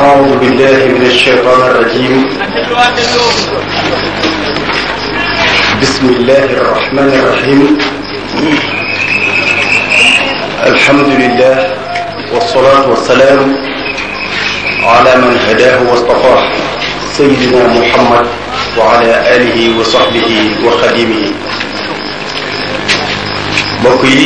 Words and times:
أعوذ 0.00 0.32
بالله 0.40 0.78
من 0.96 1.04
الشيطان 1.12 1.60
الرجيم 1.60 2.20
بسم 5.84 6.06
الله 6.16 6.44
الرحمن 6.60 7.08
الرحيم 7.20 7.60
الحمد 10.72 11.08
لله 11.20 11.58
والصلاة 12.32 12.82
والسلام 12.90 13.40
على 14.82 15.12
من 15.20 15.36
هداه 15.48 15.78
واصطفاه 15.90 16.42
سيدنا 17.18 17.62
محمد 17.80 18.26
وعلى 18.78 19.12
آله 19.36 19.56
وصحبه 19.78 20.28
وخديمه 20.64 21.24
بقي 23.84 24.20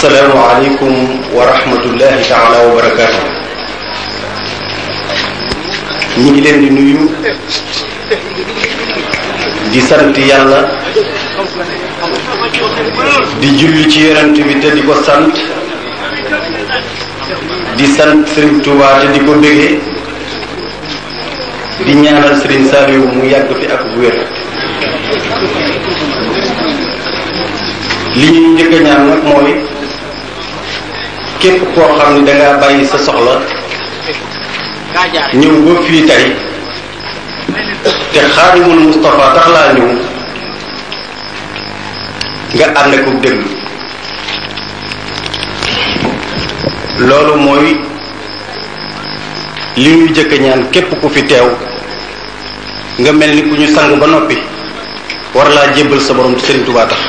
asalaamualeykum 0.00 0.96
wa 1.36 1.44
rahmatullahi 1.44 2.24
taala 2.24 2.56
wa 2.64 2.72
barakaatu 2.76 3.20
ñu 6.24 6.30
ngi 6.32 6.40
leen 6.44 6.60
di 6.64 6.68
nuyu 6.74 7.02
di 9.72 9.80
sant 9.88 10.16
yàlla 10.16 10.60
di 13.44 13.48
julli 13.60 13.84
ci 13.92 14.00
yonent 14.08 14.40
bi 14.40 14.56
te 14.58 14.72
di 14.72 14.80
ko 14.88 14.94
sant 15.04 15.36
di 17.76 17.84
sant 17.92 18.24
Serigne 18.32 18.62
Touba 18.64 18.88
te 19.04 19.12
di 19.12 19.20
ko 19.20 19.32
bëggee 19.36 19.78
di 21.84 21.92
ñaanal 21.92 22.40
Serigne 22.40 22.70
Saliou 22.72 23.04
mu 23.04 23.22
yàgg 23.28 23.52
fi 23.52 23.66
ak 23.68 23.84
wér 24.00 24.16
li 28.16 28.26
ñuy 28.32 28.48
njëkk 28.56 28.72
ñaan 28.80 29.04
mooy 29.28 29.52
képp 31.40 31.62
koo 31.74 31.88
xam 31.98 32.14
ne 32.24 32.32
dangaa 32.32 32.54
bàyyi 32.60 32.84
sa 32.86 32.98
soxla 33.06 33.34
ñëw 35.40 35.54
ba 35.66 35.74
fii 35.86 36.02
tey 36.10 36.26
te 38.12 38.20
xaarimul 38.34 38.80
Moustapha 38.84 39.26
tax 39.36 39.46
laa 39.54 39.68
ñëw 39.76 39.90
nga 42.54 42.66
ànd 42.80 42.92
ko 43.04 43.10
déglu 43.22 43.44
loolu 47.08 47.34
mooy 47.44 47.66
li 49.82 49.90
ñuy 49.96 50.10
jëkk 50.16 50.32
ñaan 50.44 50.62
képp 50.74 50.90
ku 51.00 51.08
fi 51.14 51.22
teew 51.30 51.48
nga 53.00 53.12
mel 53.18 53.32
ni 53.36 53.42
ku 53.48 53.54
ñu 53.60 53.66
sang 53.74 53.94
ba 54.00 54.06
noppi 54.06 54.36
war 55.34 55.48
laa 55.56 55.72
jébbal 55.76 56.00
sa 56.00 56.12
borom 56.16 56.36
Serigne 56.38 56.66
Touba 56.66 56.84
tax 56.90 57.00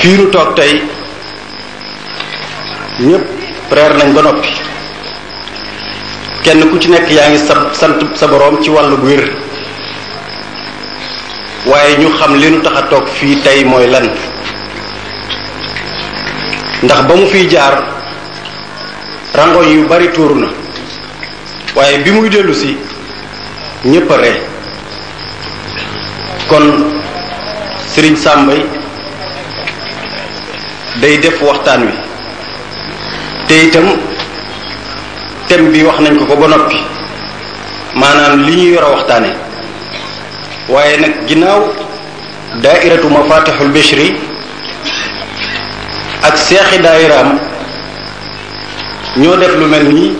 fii 0.00 0.16
nu 0.16 0.24
toog 0.24 0.52
tey 0.54 0.80
ñépp 3.04 3.24
reer 3.72 3.94
nañ 3.96 4.10
ba 4.16 4.22
noppi 4.22 4.52
kenn 6.44 6.62
ku 6.70 6.78
ci 6.78 6.88
nekk 6.88 7.08
yaa 7.10 7.28
ngi 7.30 7.38
sa 7.38 7.54
sant 7.72 7.98
sa 8.14 8.26
boroom 8.26 8.60
ci 8.62 8.70
wàll 8.70 8.92
wér 9.02 9.24
waaye 11.66 11.96
ñu 11.98 12.08
xam 12.18 12.34
li 12.40 12.50
nu 12.50 12.60
tax 12.62 12.76
a 12.76 12.82
toog 12.82 13.06
fii 13.08 13.40
tey 13.44 13.64
mooy 13.64 13.86
lan 13.88 14.10
ndax 16.82 17.00
ba 17.06 17.14
mu 17.14 17.26
fiy 17.26 17.46
jaar 17.50 17.82
rango 19.34 19.62
yu 19.62 19.86
bari 19.88 20.10
tuuru 20.14 20.34
na 20.40 20.46
waaye 21.74 21.98
bi 21.98 22.10
muy 22.10 22.28
dellu 22.30 22.54
si 22.54 22.76
ñépp 23.84 24.10
a 24.10 24.16
ree 24.16 24.40
kon 26.48 26.66
Serigne 27.92 28.16
Sambay 28.18 28.60
day 31.02 31.16
def 31.20 31.36
waxtaan 31.44 31.82
wi 31.88 31.94
te 33.48 33.54
itam 33.66 33.86
thème 35.48 35.64
bi 35.72 35.82
wax 35.84 35.98
nañ 36.00 36.16
ko 36.18 36.24
ko 36.32 36.36
ba 36.40 36.48
noppi 36.48 36.78
maanaam 37.94 38.34
li 38.46 38.54
ñuy 38.56 38.72
war 38.76 38.84
a 38.84 38.90
waxtaane 38.96 39.30
waaye 40.68 40.96
nag 41.00 41.12
ginnaaw 41.28 41.60
daairatu 42.62 43.08
mafatihul 43.14 43.70
bishri 43.76 44.16
ak 46.22 46.34
seexi 46.36 46.78
daayiraam 46.82 47.30
ñoo 49.16 49.36
def 49.36 49.52
lu 49.58 49.66
mel 49.72 49.84
nii 49.92 50.12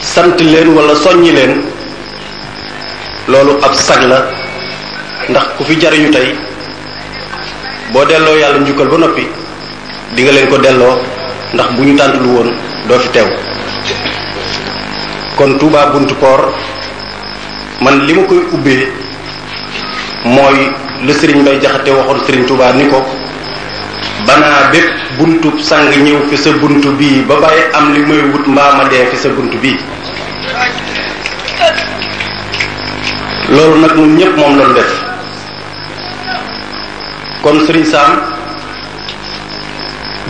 sant 0.00 0.36
leen 0.40 0.68
wala 0.76 0.94
soññi 1.04 1.32
leen 1.38 1.62
loolu 3.28 3.52
ab 3.62 3.74
sag 3.86 4.02
la 4.10 4.18
ndax 5.28 5.44
ku 5.56 5.64
fi 5.64 5.74
jariñu 5.82 6.10
tey 6.12 6.34
boo 7.92 8.02
delloo 8.04 8.34
yàlla 8.42 8.58
njukkal 8.66 8.88
ba 8.90 8.96
noppi 8.98 9.24
dinga 10.14 10.32
leen 10.32 10.48
ko 10.48 10.56
delloo 10.58 10.98
ndax 11.54 11.68
bu 11.76 11.82
ñu 11.84 11.94
tàntalu 11.96 12.28
woon 12.36 12.48
doo 12.88 12.98
fi 12.98 13.08
teew 13.14 13.28
kon 15.36 15.56
Touba 15.58 15.86
buntu 15.92 16.14
Port 16.22 16.46
man 17.80 18.04
li 18.06 18.12
ma 18.14 18.22
koy 18.26 18.42
ubbee 18.54 18.90
mooy 20.24 20.58
le 21.06 21.12
Serigne 21.12 21.42
Bay 21.44 21.58
Jaxate 21.60 21.90
waxoon 21.96 22.24
Serigne 22.26 22.46
Touba 22.46 22.72
ni 22.72 22.88
ko 22.90 22.98
banaa 24.26 24.70
bépp 24.72 24.88
buntu 25.18 25.48
sang 25.62 25.86
ñëw 26.04 26.22
fi 26.28 26.36
sa 26.36 26.50
buntu 26.50 26.90
bi 26.98 27.22
ba 27.28 27.36
bàyyi 27.38 27.62
am 27.72 27.92
li 27.94 28.00
may 28.02 28.20
wut 28.32 28.46
mbaa 28.46 28.74
ma 28.76 28.84
dee 28.88 29.06
fi 29.10 29.16
sa 29.16 29.28
buntu 29.28 29.56
bi 29.58 29.76
loolu 33.48 33.80
nag 33.80 33.94
ñun 33.96 34.16
ñëpp 34.16 34.36
moom 34.36 34.58
lañu 34.58 34.74
def 34.74 35.05
kon 37.46 37.60
serigne 37.64 37.84
sam 37.84 38.20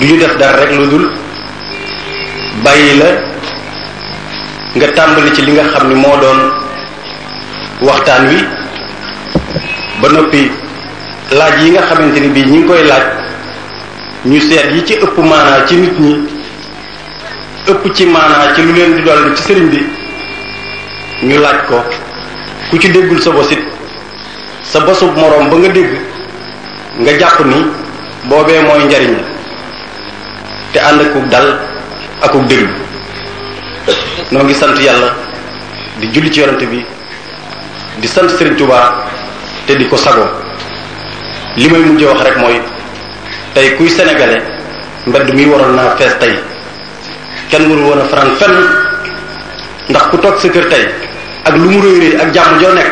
du 0.01 0.17
def 0.21 0.37
dar 0.39 0.55
rek 0.61 0.71
lu 0.79 0.87
dul 0.91 1.05
la 2.63 2.73
nga 4.75 4.87
tambali 4.93 5.33
ci 5.35 5.41
li 5.45 5.53
nga 5.53 5.65
xamni 5.73 5.95
ni 5.95 6.03
doon 6.23 6.41
waxtaan 7.81 8.27
wi 8.29 8.39
ba 10.01 10.09
nopi 10.13 10.51
laaj 11.39 11.63
yi 11.63 11.71
nga 11.71 11.83
xamanteni 11.89 12.29
bi 12.29 12.43
bii 12.43 12.51
ñi 12.53 12.65
koy 12.67 12.83
laaj 12.85 13.05
ñu 14.27 14.39
seet 14.39 14.71
yi 14.75 14.85
ci 14.87 14.93
ëpp 15.05 15.17
maana 15.19 15.65
ci 15.67 15.75
nit 15.77 15.99
ñi 15.99 16.15
ëpp 17.71 17.95
ci 17.95 18.05
maana 18.07 18.55
ci 18.55 18.61
lu 18.63 18.73
leen 18.75 18.97
di 18.97 19.03
dollu 19.03 19.35
ci 19.37 19.43
serigne 19.43 19.71
bi 19.71 19.87
ñu 21.27 21.39
laaj 21.41 21.59
ko 21.69 21.83
ku 22.69 22.77
ci 22.79 22.91
déggul 22.91 23.23
sa 23.23 23.31
bosit 23.31 23.63
sa 24.63 24.81
bosub 24.81 25.17
morom 25.17 25.49
ba 25.49 25.57
nga 25.57 25.69
dégg 25.69 26.06
nga 27.01 27.13
jàpp 27.21 27.39
ni 27.47 27.59
boobee 28.29 28.63
mooy 28.65 28.81
njariñ 28.85 29.13
la 29.19 29.29
te 30.73 30.79
ànd 30.81 31.01
akuk 31.03 31.29
dal 31.29 31.59
akuk 32.23 32.47
déglu 32.47 32.69
noo 34.31 34.43
ngi 34.45 34.55
sant 34.55 34.77
yàlla 34.81 35.15
di 35.99 36.07
julli 36.09 36.31
ci 36.33 36.41
yorante 36.41 36.67
bi 36.67 36.85
di 38.01 38.07
sant 38.09 38.29
Serigne 38.31 38.57
Touba 38.57 39.05
te 39.67 39.77
di 39.77 39.87
ko 39.89 39.97
sago 39.97 40.25
li 41.57 41.69
may 41.69 41.81
mujj 41.81 42.03
wax 42.05 42.21
rek 42.23 42.37
mooy 42.39 42.61
tey 43.53 43.77
kuy 43.77 43.89
sénégalais 43.91 44.43
mbedd 45.07 45.35
mi 45.35 45.45
waroon 45.47 45.75
naa 45.75 45.97
fees 45.97 46.17
tey 46.19 46.33
kenn 47.51 47.69
warul 47.69 47.85
woon 47.85 48.01
a 48.01 48.05
faran 48.05 48.33
fenn 48.39 48.57
ndax 49.91 50.05
ku 50.09 50.17
toog 50.19 50.39
sa 50.39 50.49
kër 50.49 50.65
tey 50.69 50.85
ak 51.45 51.57
lu 51.57 51.69
mu 51.71 51.81
réy 51.81 51.99
réy 52.01 52.17
ak 52.21 52.33
jàmm 52.35 52.59
joo 52.61 52.73
nekk 52.73 52.91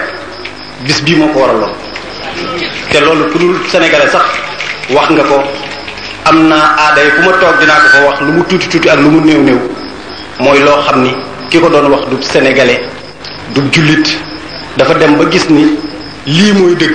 bis 0.85 1.01
bii 1.03 1.17
moo 1.17 1.33
ko 1.33 1.41
waraloon 1.41 1.75
te 2.95 3.01
loolu 3.03 3.27
ku 3.29 3.37
dul 3.43 3.57
sax 3.67 3.83
wax 4.95 5.09
nga 5.11 5.23
ko 5.27 5.43
am 6.31 6.47
na 6.47 6.75
aada 6.79 7.03
yi 7.03 7.11
fu 7.11 7.21
ma 7.27 7.33
toog 7.43 7.59
dinaa 7.59 7.81
ko 7.83 7.87
fa 7.93 8.01
wax 8.07 8.17
lu 8.23 8.31
mu 8.33 8.43
tuuti 8.47 8.69
tuuti 8.71 8.89
ak 8.89 9.01
lu 9.03 9.09
mu 9.11 9.21
néew 9.27 9.43
néew 9.43 9.59
mooy 10.39 10.61
loo 10.63 10.79
xam 10.87 11.03
ni 11.03 11.11
ki 11.51 11.59
ko 11.59 11.69
doon 11.69 11.91
wax 11.91 12.07
du 12.07 12.17
sénégalais 12.23 12.81
du 13.53 13.63
jullit 13.75 14.05
dafa 14.77 14.95
dem 14.95 15.17
ba 15.19 15.25
gis 15.29 15.49
ni 15.51 15.65
lii 16.27 16.53
mooy 16.53 16.75
dëgg 16.77 16.95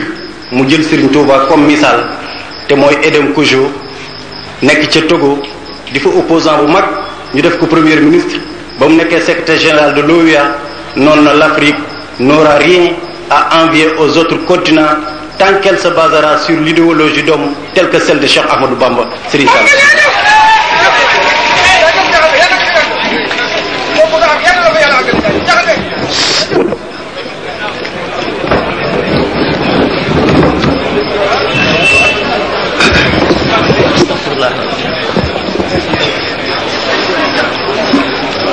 mu 0.54 0.64
jël 0.70 0.84
Serigne 0.84 1.10
Touba 1.12 1.36
comme 1.52 1.66
misaal 1.68 2.00
te 2.68 2.76
mooy 2.76 2.96
Edem 3.04 3.34
Kodjo 3.34 3.70
nekk 4.62 4.88
ca 4.90 5.02
Togo 5.02 5.42
di 5.92 6.00
fa 6.00 6.08
opposant 6.10 6.64
bu 6.64 6.72
mag 6.72 6.86
ñu 7.36 7.42
def 7.42 7.58
ko 7.60 7.66
premier 7.66 8.00
ministre 8.00 8.40
ba 8.80 8.88
mu 8.88 8.96
nekkee 8.96 9.20
secrétaire 9.20 9.60
général 9.60 9.94
de 9.96 10.02
l'OUA 10.02 10.44
noonu 10.96 11.22
na 11.24 11.34
l'Afrique 11.34 11.76
n'aura 12.20 12.56
rien 12.58 12.94
a 13.30 13.64
envier 13.64 13.90
aux 13.98 14.18
autres 14.18 14.40
continents 14.46 14.96
tant 15.40 15.54
qu'elle 15.62 15.80
se 15.80 15.88
basera 15.88 16.38
sur 16.40 16.60
l'idéologie 16.60 17.24
d'homme 17.24 17.56
telle 17.74 17.90
que 17.90 17.98
celle 18.00 18.20
de 18.20 18.28
Cheikh 18.28 18.44
Ahmadou 18.52 18.76
Bamba, 18.76 19.08
Sri 19.30 19.48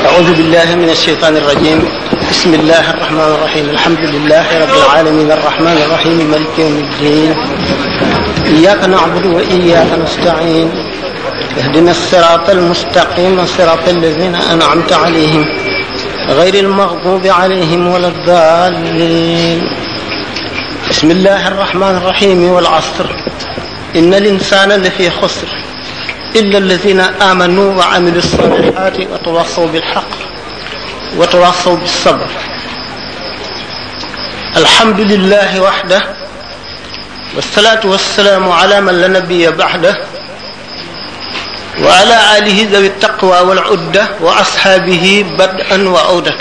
أعوذ 0.07 0.33
بالله 0.33 0.75
من 0.77 0.91
الشيطان 0.91 1.37
الرجيم 1.37 1.81
بسم 2.31 2.55
الله 2.55 2.91
الرحمن 2.91 3.19
الرحيم 3.21 3.71
الحمد 3.71 3.99
لله 4.01 4.47
رب 4.63 4.77
العالمين 4.85 5.33
الرحمن 5.33 5.83
الرحيم 5.87 6.31
ملك 6.31 6.59
يوم 6.59 6.73
الدين 6.79 7.35
إياك 8.57 8.85
نعبد 8.85 9.27
وإياك 9.27 9.87
نستعين 10.05 10.71
اهدنا 11.59 11.91
الصراط 11.91 12.51
المستقيم 12.51 13.47
صراط 13.59 13.89
الذين 13.89 14.35
أنعمت 14.35 14.93
عليهم 14.93 15.45
غير 16.29 16.55
المغضوب 16.55 17.27
عليهم 17.27 17.87
ولا 17.93 18.09
الضالين 18.09 19.63
بسم 20.91 21.11
الله 21.11 21.49
الرحمن 21.49 21.97
الرحيم 21.97 22.49
والعصر 22.49 23.05
إن 23.97 24.15
الإنسان 24.15 24.69
لفي 24.73 25.11
خسر 25.11 25.49
إلا 26.37 26.59
الذين 26.59 27.01
آمنوا 27.01 27.75
وعملوا 27.75 28.19
الصالحات 28.19 28.97
وتواصوا 29.13 29.67
بالحق 29.67 30.26
وتواصوا 31.15 31.77
بالصبر 31.77 32.29
الحمد 34.57 35.01
لله 35.01 35.61
وحده 35.63 36.01
والصلاة 37.37 37.83
والسلام 37.87 38.43
على 38.53 38.81
من 38.81 38.95
لنبي 39.01 39.51
بعده 39.51 39.95
وعلى 41.83 42.17
آله 42.39 42.57
ذوي 42.73 42.87
التقوى 42.87 43.39
والعدة 43.41 44.05
وأصحابه 44.21 45.05
بدءا 45.39 45.89
وأودة 45.89 46.35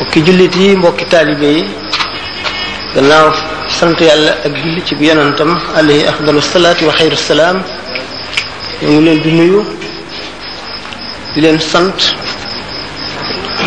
وكي 0.00 0.20
جلتي 0.20 0.74
موكي 0.74 1.04
تالبي 1.04 1.64
قلنا 2.96 3.32
سنتي 3.80 4.10
على 4.10 4.34
بيننتم 5.00 5.50
عليه 5.76 6.08
أفضل 6.10 6.36
الصلاة 6.36 6.76
وخير 6.84 7.12
السلام 7.12 7.62
يوم 8.82 9.06
الدنيا 9.08 9.64
بلين 11.36 11.58
سنت 11.58 12.00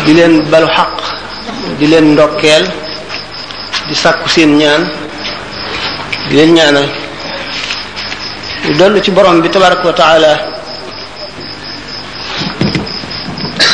di 0.04 0.12
leen 0.12 0.44
balu 0.52 0.68
xaq 0.76 0.94
di 1.80 1.86
leen 1.88 2.12
ndokkeel 2.12 2.64
di 3.88 3.94
sàkku 4.02 4.28
seen 4.28 4.50
ñaan 4.60 4.82
di 6.28 6.32
leen 6.36 6.50
ñaanal 6.56 6.86
ñu 8.64 8.72
dellu 8.78 8.98
ci 9.04 9.10
borom 9.16 9.40
bi 9.40 9.48
tabaraka 9.48 9.84
wa 9.88 9.94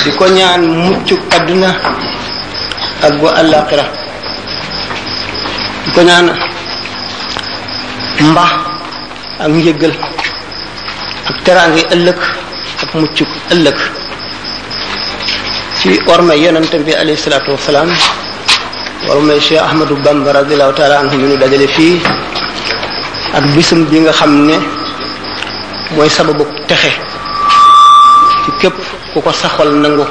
di 0.04 0.10
ko 0.18 0.24
ñaan 0.26 0.62
muccu 0.86 1.14
àdduna 1.36 1.70
ak 3.06 3.12
bu 3.18 3.26
àllaaxira 3.40 3.84
di 5.84 5.88
ko 5.94 6.00
ñaan 6.08 6.26
mbax 8.30 8.52
ak 9.42 9.48
njëggal 9.50 9.94
ak 11.28 11.36
teraange 11.44 11.82
ëllëg 11.94 12.18
ak 12.82 12.90
muccuk 12.94 13.28
ëllëg 13.52 13.78
ci 15.80 15.98
orma 16.06 16.34
yonante 16.36 16.76
bi 16.84 16.92
alayhi 16.92 17.16
salatu 17.16 17.52
wassalam 17.52 17.88
orma 19.08 19.32
cheikh 19.40 19.56
ahmadou 19.64 19.96
bamba 20.04 20.28
radhiyallahu 20.40 20.74
ta'ala 20.76 20.98
anhu 21.08 21.16
ñu 21.16 21.36
dajale 21.40 21.66
fi 21.72 21.96
ak 23.32 23.44
bisum 23.56 23.86
bi 23.88 24.00
nga 24.04 24.12
xamne 24.12 24.56
moy 25.96 26.10
sababu 26.10 26.44
texé 26.68 26.90
ci 28.44 28.50
kep 28.60 28.74
ku 29.14 29.20
ko 29.22 29.32
saxal 29.32 29.72
nangu 29.72 30.04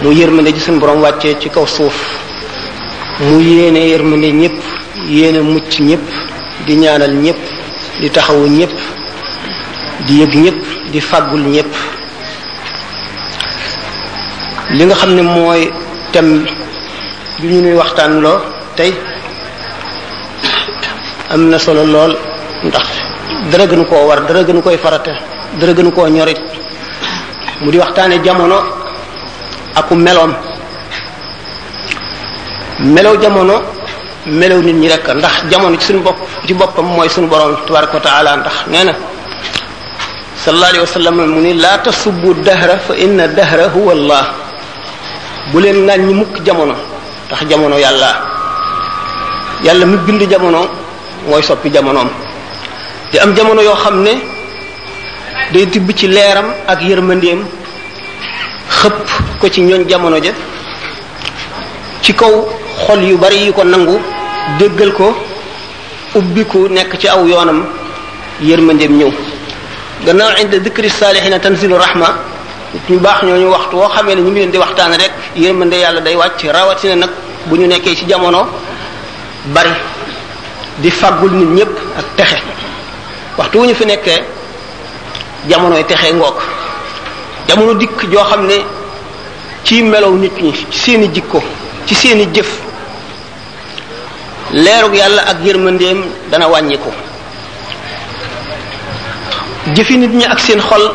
mu 0.00 0.12
yermane 0.12 0.54
ci 0.54 0.60
sun 0.60 0.78
borom 0.78 1.00
wacce 1.02 1.34
ci 1.40 1.50
kaw 1.50 1.66
suuf 1.66 1.96
mu 3.18 3.40
yene 3.40 3.80
yermane 3.82 4.30
ñep 4.30 4.54
yene 5.08 5.40
mucc 5.42 5.76
ñep 5.82 6.02
di 6.66 6.74
ñaanal 6.76 7.14
ñep 7.18 7.38
di 8.00 8.08
taxawu 8.08 8.46
ñep 8.46 8.70
di 10.06 10.18
yeg 10.20 10.34
ñep 10.38 10.56
di 10.92 11.00
fagul 11.00 11.40
ñep 11.50 11.66
li 14.76 14.82
nga 14.86 14.94
xamne 15.00 15.22
moy 15.22 15.62
tem 16.12 16.28
bi 17.40 17.46
ñu 17.52 17.60
nuy 17.62 17.74
waxtaan 17.80 18.12
lo 18.24 18.32
tay 18.76 18.92
amna 21.30 21.58
solo 21.58 21.82
lol 21.94 22.12
ndax 22.66 22.86
dara 23.50 23.64
gënu 23.70 23.84
ko 23.88 23.94
war 24.08 24.20
dara 24.28 24.42
gënu 24.46 24.62
koy 24.62 24.76
farata 24.78 25.12
dara 25.58 25.72
gënu 25.76 25.90
ko 25.92 26.06
ñorit 26.06 26.38
mu 27.62 27.70
di 27.70 27.78
waxtane 27.78 28.20
jamono 28.24 28.58
aku 29.78 29.94
melom 29.94 30.32
melaw 32.94 33.14
jamono 33.22 33.54
melaw 34.26 34.58
nit 34.62 34.76
ñi 34.82 34.88
rek 34.88 35.06
ndax 35.18 35.36
jamono 35.50 35.76
ci 35.78 35.86
suñu 35.86 36.02
bop 36.02 36.16
ci 36.46 36.54
bopam 36.54 36.86
moy 36.96 37.08
suñu 37.08 37.26
borom 37.26 37.56
tabaraka 37.66 37.98
taala 38.00 38.36
ndax 38.36 38.54
neena 38.70 38.94
sallallahu 40.42 40.70
alayhi 40.72 40.84
wa 40.86 40.92
sallam 40.98 41.16
mu 41.32 41.54
la 41.60 41.78
tasubbu 41.82 42.34
dahra 42.46 42.76
fa 42.86 42.94
inna 43.04 43.26
dahra 43.26 43.66
huwa 43.74 43.92
allah 43.98 44.24
bu 45.52 45.58
leen 45.62 46.02
ñi 46.06 46.14
mukk 46.14 46.34
jamono 46.46 46.74
tax 47.28 47.40
jamono 47.50 47.76
yàlla 47.84 48.10
yàlla 49.64 49.84
mu 49.86 49.96
bind 50.06 50.22
jamono 50.30 50.60
mooy 51.28 51.42
soppi 51.42 51.68
jamonoom 51.74 52.08
di 53.12 53.18
am 53.18 53.34
jamono 53.36 53.60
yoo 53.60 53.74
xam 53.74 54.02
ne 54.02 54.12
day 55.52 55.66
tibb 55.72 55.88
ci 55.98 56.06
leeram 56.06 56.46
ak 56.66 56.80
yërmandeem 56.88 57.40
xëpp 58.76 59.06
ko 59.40 59.46
ci 59.50 59.60
ñooñ 59.62 59.84
jamono 59.88 60.16
ja 60.24 60.32
ci 62.02 62.14
kaw 62.14 62.32
xol 62.86 63.02
yu 63.02 63.16
bari 63.18 63.36
yi 63.46 63.52
ko 63.52 63.64
nangu 63.64 63.94
déggal 64.58 64.92
ko 64.92 65.06
ubbiku 66.14 66.68
nekk 66.68 66.96
ci 66.98 67.08
aw 67.08 67.26
yoonam 67.26 67.60
yërmandeem 68.40 68.92
ñëw 68.98 69.12
gannaaw 70.06 70.30
inda 70.40 70.58
dikri 70.58 70.88
saalihiina 70.88 71.38
tanzilu 71.40 71.76
rahma 71.76 72.29
nit 72.74 72.80
ñu 72.90 73.00
baax 73.00 73.22
ñooñu 73.24 73.50
waxtu 73.50 73.76
woo 73.76 73.88
xamee 73.94 74.14
ne 74.14 74.20
ñu 74.22 74.30
ngi 74.30 74.40
leen 74.40 74.50
di 74.50 74.58
waxtaan 74.58 74.92
rek 74.94 75.10
yërmande 75.36 75.74
yàlla 75.76 76.00
day 76.00 76.14
wàcc 76.14 76.42
rawatina 76.52 76.94
nag 76.96 77.10
bu 77.46 77.56
ñu 77.56 77.66
nekkee 77.66 77.96
ci 77.96 78.06
jamono 78.06 78.46
bari 79.52 79.70
di 80.78 80.90
faggul 80.90 81.32
nit 81.32 81.48
ñépp 81.48 81.72
ak 81.98 82.04
texe 82.16 82.38
waxtu 83.36 83.58
wu 83.58 83.66
ñu 83.66 83.74
fi 83.74 83.84
nekkee 83.86 84.22
jamonoy 85.48 85.84
texe 85.84 86.12
ngoog 86.12 86.36
jamono 87.48 87.74
dikk 87.74 88.06
joo 88.10 88.22
xam 88.24 88.46
ne 88.46 88.54
ci 89.64 89.82
melow 89.82 90.14
nit 90.16 90.32
ñi 90.40 90.52
ci 90.52 90.66
seeni 90.70 91.08
jikko 91.12 91.42
ci 91.86 91.94
seeni 91.94 92.26
jëf 92.32 92.48
leerug 94.52 94.94
yàlla 94.94 95.22
ak 95.28 95.36
yërmandeem 95.44 96.04
dana 96.30 96.46
wàññiku 96.48 96.88
jëfi 99.74 99.98
nit 99.98 100.12
ñi 100.14 100.24
ak 100.24 100.38
seen 100.38 100.60
xol 100.60 100.92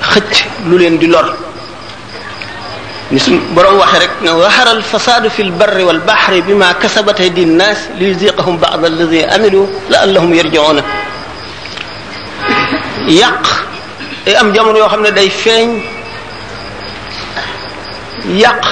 xëcc 0.00 0.48
lu 0.68 0.78
leen 0.78 0.98
di 0.98 1.06
lor 1.06 1.26
ni 3.10 3.18
sun 3.20 3.36
borom 3.54 3.76
waxe 3.78 3.98
rek 4.00 4.10
na 4.22 4.34
waxara 4.36 4.70
al 4.70 4.82
fasad 4.82 5.28
fi 5.30 5.42
al 5.42 5.52
barri 5.52 5.84
wal 5.84 6.00
bahri 6.00 6.42
bima 6.42 6.74
kasabat 6.74 7.20
aydi 7.20 7.42
an 7.44 7.56
nas 7.56 7.78
li 7.98 8.06
yuziqahum 8.10 8.56
ba'd 8.58 8.84
alladhi 8.84 9.22
amilu 9.24 9.66
la 9.90 9.98
la'allahum 10.06 10.34
yarji'un 10.34 10.78
yaq 13.08 13.44
e 14.26 14.34
am 14.34 14.52
jamono 14.54 14.78
yo 14.78 14.88
xamne 14.88 15.10
day 15.14 15.28
feñ 15.30 15.80
yaq 18.42 18.62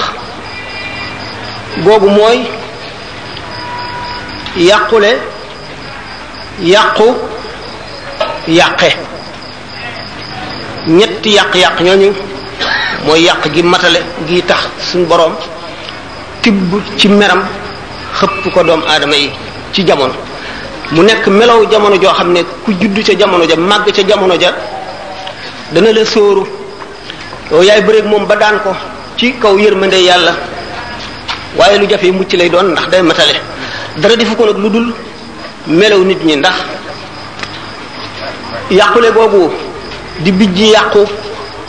gogu 1.85 2.09
moy 2.11 2.39
yaqule 4.57 5.13
yaqu 6.61 7.09
yaqe 8.49 9.14
ñetti 10.87 11.31
yàq-yàq 11.35 11.81
ñooñu 11.83 12.13
mooy 13.07 13.23
yàq 13.25 13.53
gi 13.55 13.63
matale 13.63 14.01
gi 14.29 14.41
tax 14.43 14.61
suñu 14.81 15.07
boroom 15.07 15.33
tibb 16.43 16.73
ci 16.99 17.09
meram 17.09 17.43
xëpp 18.19 18.53
ko 18.53 18.63
doom 18.63 18.83
aadama 18.87 19.17
yi 19.17 19.31
ci 19.73 19.83
jamono 19.87 20.15
mu 20.93 21.03
nekk 21.03 21.27
melow 21.29 21.65
jamono 21.71 21.97
joo 21.97 22.13
xam 22.13 22.33
ne 22.33 22.45
ku 22.65 22.73
judd 22.79 22.99
ca 23.03 23.15
jamono 23.15 23.45
ja 23.49 23.57
màgg 23.57 23.91
ca 23.93 24.03
jamono 24.03 24.35
ja 24.35 24.53
dana 25.73 25.91
la 25.93 26.05
sóoru 26.05 26.45
yow 27.51 27.63
yaay 27.63 27.81
bëreeg 27.83 28.05
moom 28.07 28.27
ba 28.27 28.37
daan 28.37 28.61
ko 28.63 28.75
ci 29.17 29.33
kaw 29.41 29.57
yërmande 29.59 29.97
yàlla 30.07 30.33
waaye 31.59 31.79
lu 31.79 31.87
jafe 31.89 32.11
mucc 32.13 32.33
lay 32.35 32.51
doon 32.51 32.73
ndax 32.73 32.89
day 32.91 33.03
matale 33.03 33.35
dara 33.97 34.17
defu 34.17 34.37
ko 34.37 34.45
nag 34.45 34.57
lu 34.59 34.69
dul 34.69 34.93
melow 35.67 36.05
nit 36.05 36.23
ñi 36.25 36.37
ndax 36.37 36.57
yàqule 38.71 39.11
googu 39.13 39.64
di 40.23 40.31
bijji 40.31 40.67
yàqu 40.75 41.03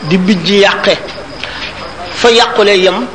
di 0.09 0.17
bijji 0.17 0.61
yàqe 0.61 0.93
fa 2.13 2.29
yàqule 2.31 2.75
yam 2.83 3.05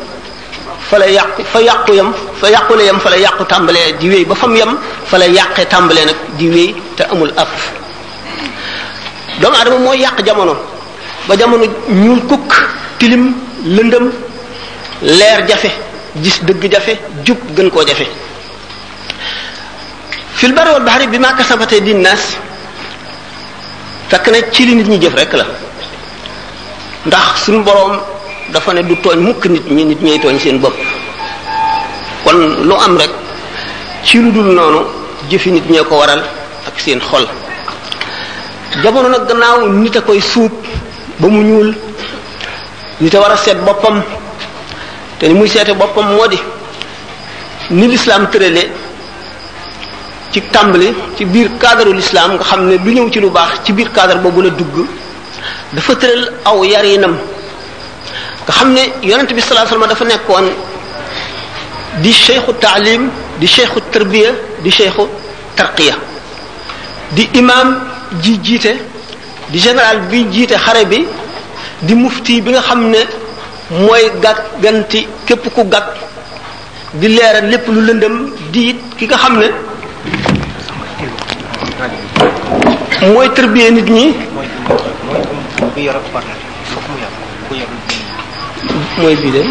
fa 0.89 0.99
la 0.99 1.07
yàqu 1.07 1.43
fa 1.45 1.61
yàqu 1.63 1.93
yem 1.95 2.13
fa 2.41 2.49
yàqule 2.51 2.83
yam 2.87 2.99
fa 2.99 3.11
la 3.11 3.17
yàqu 3.17 3.45
tàmbalee 3.49 3.93
di 4.01 4.09
wéy 4.11 4.25
ba 4.25 4.35
fam 4.35 4.57
yem 4.57 4.77
fa 5.07 5.19
la 5.19 5.27
yàqe 5.29 5.65
tàmbalee 5.71 6.05
nag 6.05 6.17
di 6.39 6.51
wéy 6.51 6.75
te 6.97 7.05
amul 7.05 7.33
af 7.37 7.49
doomu 9.41 9.57
adama 9.57 9.79
mooy 9.79 9.99
yàq 10.01 10.27
jamono 10.27 10.55
ba 11.29 11.37
jamono 11.37 11.65
ñuul 11.89 12.21
kukk 12.29 12.53
tilim 12.99 13.33
lëndëm 13.65 14.11
leer 15.03 15.45
jafe 15.49 15.71
gis 16.23 16.41
dëgg 16.45 16.73
jafe 16.73 16.99
jub 17.25 17.39
gën 17.57 17.71
koo 17.71 17.85
jafe 17.87 18.07
fil 20.35 20.53
bari 20.55 20.71
wal 20.71 20.83
bahri 20.85 21.07
bima 21.07 21.33
kasabate 21.33 21.81
din 21.85 22.01
nas 22.03 22.37
fekk 24.11 24.27
ne 24.35 24.39
ci 24.53 24.67
li 24.67 24.75
nit 24.75 24.89
ñi 24.91 24.99
jëf 25.03 25.15
rekk 25.15 25.33
la 25.41 25.47
ndax 27.07 27.29
suñ 27.45 27.63
boroom 27.63 27.97
dafa 28.53 28.75
ne 28.75 28.83
du 28.83 28.97
tooñ 29.01 29.19
mukk 29.27 29.47
nit 29.47 29.67
ñi 29.71 29.85
nit 29.85 30.01
ñay 30.03 30.19
tooñ 30.19 30.39
seen 30.39 30.59
bopp 30.59 30.75
kon 32.25 32.39
lu 32.69 32.75
am 32.75 32.99
rek 32.99 33.11
ci 34.05 34.19
lu 34.19 34.33
dul 34.33 34.49
noonu 34.57 34.81
jëfi 35.31 35.51
nit 35.53 35.67
ñee 35.71 35.85
ko 35.85 35.95
waral 36.01 36.23
ak 36.67 36.81
seen 36.81 36.99
xol 37.01 37.27
jamono 38.83 39.09
nag 39.09 39.27
gannaaw 39.29 39.69
nit 39.69 39.97
a 39.97 40.01
koy 40.03 40.21
suub 40.21 40.53
ba 41.19 41.29
mu 41.29 41.43
ñuul 41.45 41.71
nit 42.99 43.15
a 43.15 43.21
war 43.21 43.31
a 43.33 43.37
seet 43.37 43.59
boppam 43.67 44.03
te 45.19 45.27
ni 45.29 45.35
muy 45.35 45.49
seete 45.49 45.73
boppam 45.75 46.07
moo 46.17 46.27
di 46.27 46.39
ni 47.71 47.87
lislaam 47.87 48.27
tërale 48.31 48.63
ci 50.33 50.41
tàmbali 50.43 50.93
ci 51.17 51.25
biir 51.27 51.51
cadre 51.61 51.93
l'islam 51.93 52.35
nga 52.37 52.45
xam 52.45 52.69
ne 52.69 52.77
lu 52.77 52.91
ñëw 52.95 53.11
ci 53.11 53.19
lu 53.21 53.31
baax 53.31 53.63
ci 53.65 53.73
biir 53.73 53.91
cadre 53.93 54.19
boobu 54.23 54.41
la 54.43 54.51
dugg 54.51 54.87
dafa 55.73 55.95
tëral 55.97 56.33
aw 56.45 56.65
yarinam 56.65 57.15
nga 58.45 58.53
xam 58.53 58.73
ne 58.73 58.83
yonent 59.03 59.31
bi 59.35 59.41
sallallahu 59.41 59.75
alayhi 59.75 59.89
dafa 59.89 60.05
nekkoon 60.05 60.47
di 62.03 62.13
cheikhu 62.13 62.53
taalim 62.61 63.11
di 63.41 63.47
cheikhu 63.47 63.81
tarbiya 63.91 64.31
di 64.63 64.71
cheikhu 64.71 65.05
tarqiya 65.57 65.95
di 67.15 67.29
imam 67.35 67.69
ji 68.23 68.39
jiite 68.41 68.73
di 69.49 69.59
général 69.59 70.01
bi 70.09 70.29
jiite 70.31 70.55
xare 70.57 70.87
bi 70.87 71.05
di 71.81 71.95
mufti 71.95 72.41
bi 72.41 72.51
nga 72.53 72.61
xam 72.61 72.89
ne 72.89 73.01
mooy 73.71 74.13
gàgganti 74.23 75.09
képp 75.27 75.53
ku 75.55 75.63
gàgg 75.69 75.91
di 76.93 77.09
leeral 77.09 77.47
lépp 77.51 77.67
lu 77.69 77.81
lëndëm 77.87 78.17
di 78.53 78.77
ki 78.97 79.07
nga 79.07 79.17
xam 79.17 79.39
ne 79.41 79.49
mooy 83.13 83.29
tërbiyee 83.37 83.71
nit 83.71 83.89
ñi. 83.95 84.05
mooy 89.01 89.17
bii 89.23 89.33
de. 89.33 89.43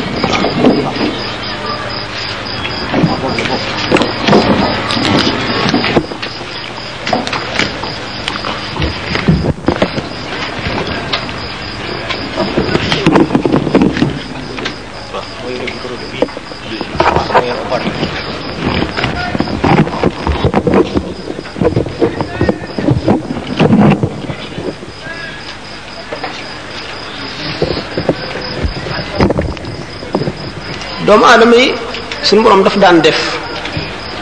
doomu 31.10 31.25
aadama 31.25 31.58
yi 31.58 31.74
suñu 32.22 32.46
borom 32.46 32.62
daf 32.62 32.78
daan 32.78 33.01
def 33.01 33.18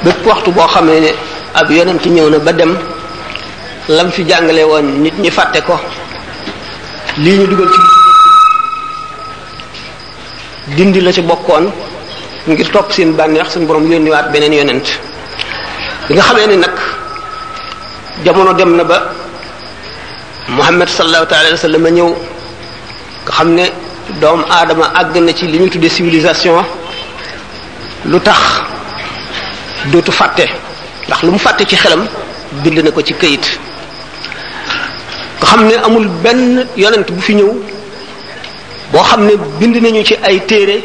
bépp 0.07 0.23
waxtu 0.31 0.49
boo 0.55 0.67
xam 0.73 0.87
ne 0.87 1.11
ab 1.59 1.67
yonent 1.69 2.03
ñëw 2.15 2.29
na 2.31 2.39
ba 2.39 2.51
dem 2.53 2.71
lam 3.97 4.09
fi 4.15 4.21
jàngale 4.29 4.63
woon 4.71 4.87
nit 5.03 5.13
ñi 5.19 5.29
fàtte 5.37 5.59
ko 5.67 5.75
lii 7.23 7.37
ñu 7.39 7.45
dugal 7.51 7.67
ci 7.73 7.79
dindi 10.75 10.99
la 11.01 11.11
ci 11.11 11.21
bokkoon 11.29 11.65
ngir 12.47 12.69
topp 12.71 12.87
seen 12.95 13.09
bànneex 13.17 13.49
suñu 13.51 13.65
borom 13.67 13.83
beneen 14.31 14.53
yonent 14.59 14.87
bi 16.07 16.13
nga 16.15 16.23
xamee 16.27 16.47
jamono 18.23 18.51
dem 18.59 18.71
na 18.77 18.83
ba 18.91 18.97
muhammad 20.57 20.87
sallallahu 20.95 21.27
taala 21.31 21.47
wa 21.51 21.63
sallam 21.63 21.85
ñëw 21.97 22.09
doomu 24.21 24.43
aadama 24.49 24.85
àgg 24.99 25.15
na 25.21 25.33
ci 25.33 25.47
li 25.47 25.59
ñu 25.59 25.69
tuddee 25.69 25.89
civilisation 25.89 26.63
lu 28.05 28.19
tax 28.19 28.37
dootu 29.91 30.11
fàtte 30.11 30.45
ndax 31.07 31.23
lu 31.23 31.31
mu 31.31 31.37
fàtte 31.39 31.63
ci 31.67 31.75
xelam 31.75 32.05
bind 32.63 32.77
na 32.83 32.91
ko 32.91 33.01
ci 33.01 33.13
kayit 33.13 33.45
nga 35.39 35.45
xam 35.47 35.67
ne 35.67 35.75
amul 35.83 36.07
benn 36.23 36.65
yonent 36.77 37.11
bu 37.11 37.21
fi 37.21 37.33
ñëw 37.35 37.51
boo 38.91 39.03
xam 39.03 39.25
ne 39.25 39.33
bind 39.59 39.75
nañu 39.83 40.03
ci 40.03 40.15
ay 40.23 40.39
téere 40.47 40.81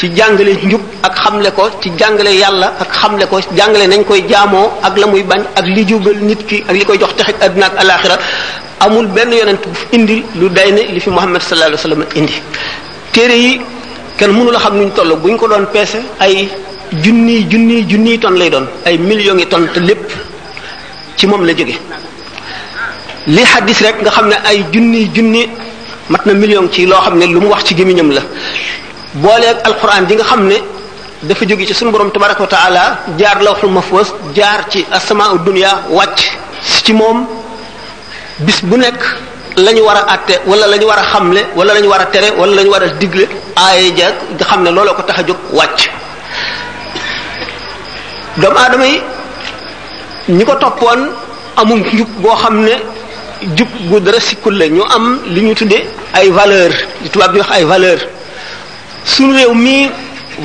ci 0.00 0.08
jàngale 0.16 0.52
njub 0.64 0.80
ak 1.02 1.14
xamle 1.22 1.50
ko 1.56 1.68
ci 1.82 1.90
jàngale 1.98 2.30
yàlla 2.42 2.68
ak 2.82 2.88
xamle 3.00 3.24
ko 3.30 3.36
jàngale 3.58 3.84
nañ 3.86 4.02
koy 4.08 4.22
jaamoo 4.30 4.68
ak 4.82 4.96
la 4.98 5.06
muy 5.06 5.22
bañ 5.22 5.40
ak 5.54 5.64
li 5.74 5.84
jubal 5.88 6.16
nit 6.28 6.38
ki 6.48 6.56
ak 6.68 6.74
li 6.78 6.84
koy 6.86 6.96
jox 6.98 7.12
texe 7.16 7.34
àdduna 7.44 7.66
ak 7.66 7.72
alaxira 7.80 8.16
amul 8.80 9.06
benn 9.08 9.30
yonent 9.32 9.60
bu 9.68 9.74
fi 9.74 9.86
indi 9.96 10.16
lu 10.40 10.48
day 10.48 10.72
ne 10.72 10.82
li 10.94 11.00
fi 11.04 11.10
Muhammad 11.10 11.42
sallallahu 11.42 11.70
alayhi 11.70 11.82
wasallam 11.84 12.06
indi 12.18 12.34
téere 13.12 13.34
yi 13.44 13.60
kenn 14.16 14.30
mënu 14.36 14.50
xam 14.58 14.74
nuñ 14.80 14.90
toll 14.96 15.12
buñ 15.22 15.36
ko 15.36 15.46
doon 15.48 15.64
peese 15.74 15.98
ay 16.18 16.48
junniy 17.02 17.44
junniy 17.50 17.84
junniy 17.90 18.18
ton 18.18 18.32
lay 18.40 18.48
doon 18.50 18.66
ay 18.86 18.96
million 18.98 19.36
yi 19.38 19.46
ton 19.46 19.66
te 19.74 19.80
lépp 19.80 20.10
ci 21.16 21.26
moom 21.26 21.44
la 21.44 21.52
jóge 21.52 21.76
li 23.26 23.42
xaddis 23.52 23.78
rek 23.86 23.96
nga 24.02 24.10
xam 24.10 24.28
ne 24.28 24.36
ay 24.48 24.64
junniy 24.72 25.10
junni 25.14 25.42
mat 26.08 26.22
na 26.24 26.32
million 26.32 26.66
ci 26.72 26.86
loo 26.86 27.00
xam 27.04 27.18
ne 27.18 27.26
lu 27.26 27.38
mu 27.42 27.48
wax 27.52 27.64
ci 27.66 27.74
gémmiñam 27.74 28.10
la 28.12 28.22
booleeg 29.18 29.56
alquran 29.68 30.06
di 30.06 30.14
nga 30.14 30.24
xam 30.30 30.46
ne 30.46 30.58
dafa 31.22 31.44
jóge 31.46 31.66
ci 31.66 31.74
suñu 31.74 31.90
borom 31.90 32.10
tabaraka 32.12 32.42
wa 32.42 32.46
taala 32.48 32.84
jaar 33.18 33.38
ma 33.42 33.68
mahfuz 33.82 34.08
jaar 34.36 34.60
ci 34.70 34.86
asamaa 34.90 35.34
dunya 35.44 35.70
wàcc 35.90 36.20
ci 36.84 36.92
moom 36.92 37.26
bis 38.38 38.60
bu 38.62 38.76
nekk 38.76 39.00
lañu 39.56 39.82
war 39.84 39.96
a 39.96 40.14
àtte 40.14 40.34
wala 40.46 40.66
lañu 40.68 40.86
war 40.86 40.98
a 40.98 41.02
xamle 41.12 41.40
wala 41.56 41.74
la 41.74 41.80
ñu 41.80 41.88
war 41.90 42.00
a 42.00 42.06
tere 42.06 42.28
wala 42.38 42.54
la 42.62 42.70
war 42.70 42.82
a 42.82 42.88
digle 43.00 43.26
aaye 43.56 43.92
ja 43.96 44.06
nga 44.34 44.44
xam 44.44 44.62
ne 44.62 44.70
looloo 44.70 44.94
ko 44.94 45.02
tax 45.02 45.18
a 45.20 45.26
jóg 45.26 45.36
wàcc 45.52 45.80
doomu 48.36 48.58
aadama 48.58 48.86
yi 48.86 49.02
ñi 50.28 50.44
ko 50.44 50.54
toppoon 50.54 51.10
amul 51.56 51.78
njub 51.80 52.08
boo 52.22 52.36
xam 52.36 52.62
ne 52.64 52.74
jub 53.56 53.68
gu 53.90 54.00
dara 54.00 54.20
sikkul 54.20 54.54
la 54.58 54.66
ñu 54.68 54.82
am 54.94 55.18
li 55.26 55.40
ñu 55.40 55.54
tuddee 55.54 55.84
ay 56.14 56.30
valeur 56.30 56.72
li 57.02 57.08
tubaab 57.10 57.32
di 57.32 57.38
wax 57.40 57.50
ay 57.50 57.64
valeur 57.64 57.98
suñu 59.12 59.32
réew 59.36 59.54
mii 59.54 59.90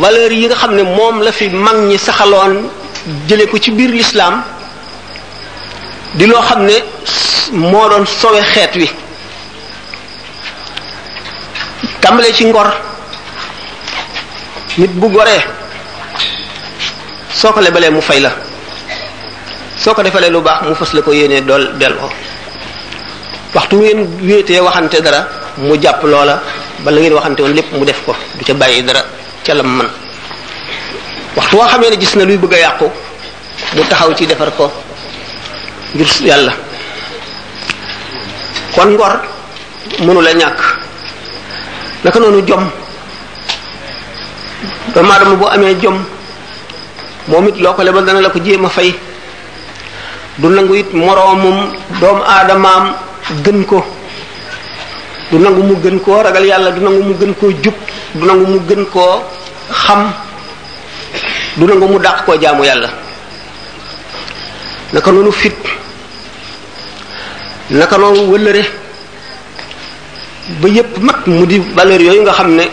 valeurs 0.02 0.34
yi 0.34 0.46
nga 0.48 0.56
xam 0.56 0.72
ne 0.76 0.84
moom 0.98 1.22
la 1.26 1.32
fi 1.32 1.50
mag 1.50 1.78
ñi 1.90 1.98
saxaloon 2.06 2.54
jële 3.28 3.46
ko 3.50 3.58
ci 3.64 3.70
biir 3.78 3.92
lislaam 4.00 4.36
di 6.18 6.26
loo 6.26 6.42
xam 6.48 6.62
ne 6.70 6.76
moo 7.70 7.90
doon 7.90 8.06
soowe 8.20 8.42
xeet 8.52 8.74
wi 8.80 8.88
tàmbalee 12.02 12.34
ci 12.38 12.46
ngor 12.46 12.68
nit 14.80 14.92
bu 15.00 15.08
goree 15.10 15.42
soo 17.32 17.52
ko 17.54 17.60
lebalee 17.62 17.90
mu 17.92 18.02
fay 18.02 18.20
la 18.20 18.32
soo 19.82 19.94
ko 19.94 20.02
defalee 20.02 20.30
lu 20.32 20.42
baax 20.42 20.60
mu 20.68 20.76
fas 20.80 20.92
la 20.96 21.02
ko 21.06 21.12
yéenee 21.14 21.42
dool 21.42 21.78
del 21.80 21.96
waxtu 23.54 23.76
ngeen 23.78 24.00
wéetee 24.28 24.60
waxante 24.66 24.98
dara 25.06 25.20
mu 25.66 25.74
jàpp 25.82 26.02
loola 26.12 26.36
bala 26.84 27.00
ngeen 27.00 27.14
waxante 27.16 27.40
woon 27.42 27.54
lépp 27.54 27.72
mu 27.72 27.86
def 27.86 28.02
ko 28.06 28.12
du 28.38 28.44
ca 28.44 28.54
bàyyi 28.58 28.84
dara 28.84 29.02
ca 29.46 29.54
lam 29.54 29.70
man 29.78 29.90
waxtu 31.36 31.56
woo 31.56 31.68
xamee 31.68 31.90
ne 31.90 31.98
gis 31.98 32.14
na 32.16 32.24
luy 32.26 32.38
bëgg 32.38 32.54
a 32.54 32.58
yàqu 32.60 32.86
mu 33.76 33.84
taxaw 33.90 34.14
ci 34.16 34.26
defar 34.28 34.52
ko 34.56 34.72
ngir 35.94 36.08
yàlla 36.26 36.54
kon 38.76 38.90
ngor 38.92 39.14
mënula 40.04 40.34
la 40.34 40.40
ñàkk 40.40 40.60
naka 42.04 42.20
noonu 42.20 42.42
jom 42.48 42.66
doomu 44.94 45.12
aadama 45.12 45.36
boo 45.36 45.48
amee 45.48 45.76
jom 45.82 45.98
moom 47.28 47.48
it 47.48 47.56
loo 47.60 47.74
ko 47.74 47.82
lebal 47.84 48.06
dana 48.06 48.22
la 48.22 48.30
ko 48.30 48.40
jéem 48.44 48.66
a 48.66 48.70
fay 48.70 48.94
du 50.38 50.48
nangu 50.50 50.74
it 50.76 50.94
moroomum 50.94 51.72
doomu 52.00 52.24
aadamaam 52.24 52.96
gën 53.44 53.64
ko 53.66 53.80
du 55.36 55.44
nangu 55.44 55.62
mu 55.68 55.76
gën 55.76 56.00
koo 56.00 56.22
ragal 56.24 56.46
yàlla 56.48 56.72
du 56.72 56.82
nangu 56.82 57.04
mu 57.04 57.14
gën 57.20 57.34
koo 57.40 57.52
jub 57.62 57.74
du 58.16 58.26
nangu 58.26 58.46
mu 58.48 58.60
gën 58.68 58.86
koo 58.90 59.24
xam 59.70 60.12
du 61.58 61.66
nangu 61.68 61.88
mu 61.88 62.00
dàq 62.00 62.26
koo 62.26 62.36
jaamu 62.42 62.64
yàlla 62.64 62.90
naka 64.94 65.12
noonu 65.12 65.32
fit 65.32 65.56
naka 67.70 67.98
noonu 67.98 68.32
wëllëre 68.32 68.64
ba 70.62 70.68
yépp 70.70 70.98
mat 71.00 71.20
mu 71.28 71.46
di 71.46 71.60
valeur 71.76 72.02
yooyu 72.02 72.22
nga 72.22 72.32
xam 72.34 72.56
ne 72.56 72.66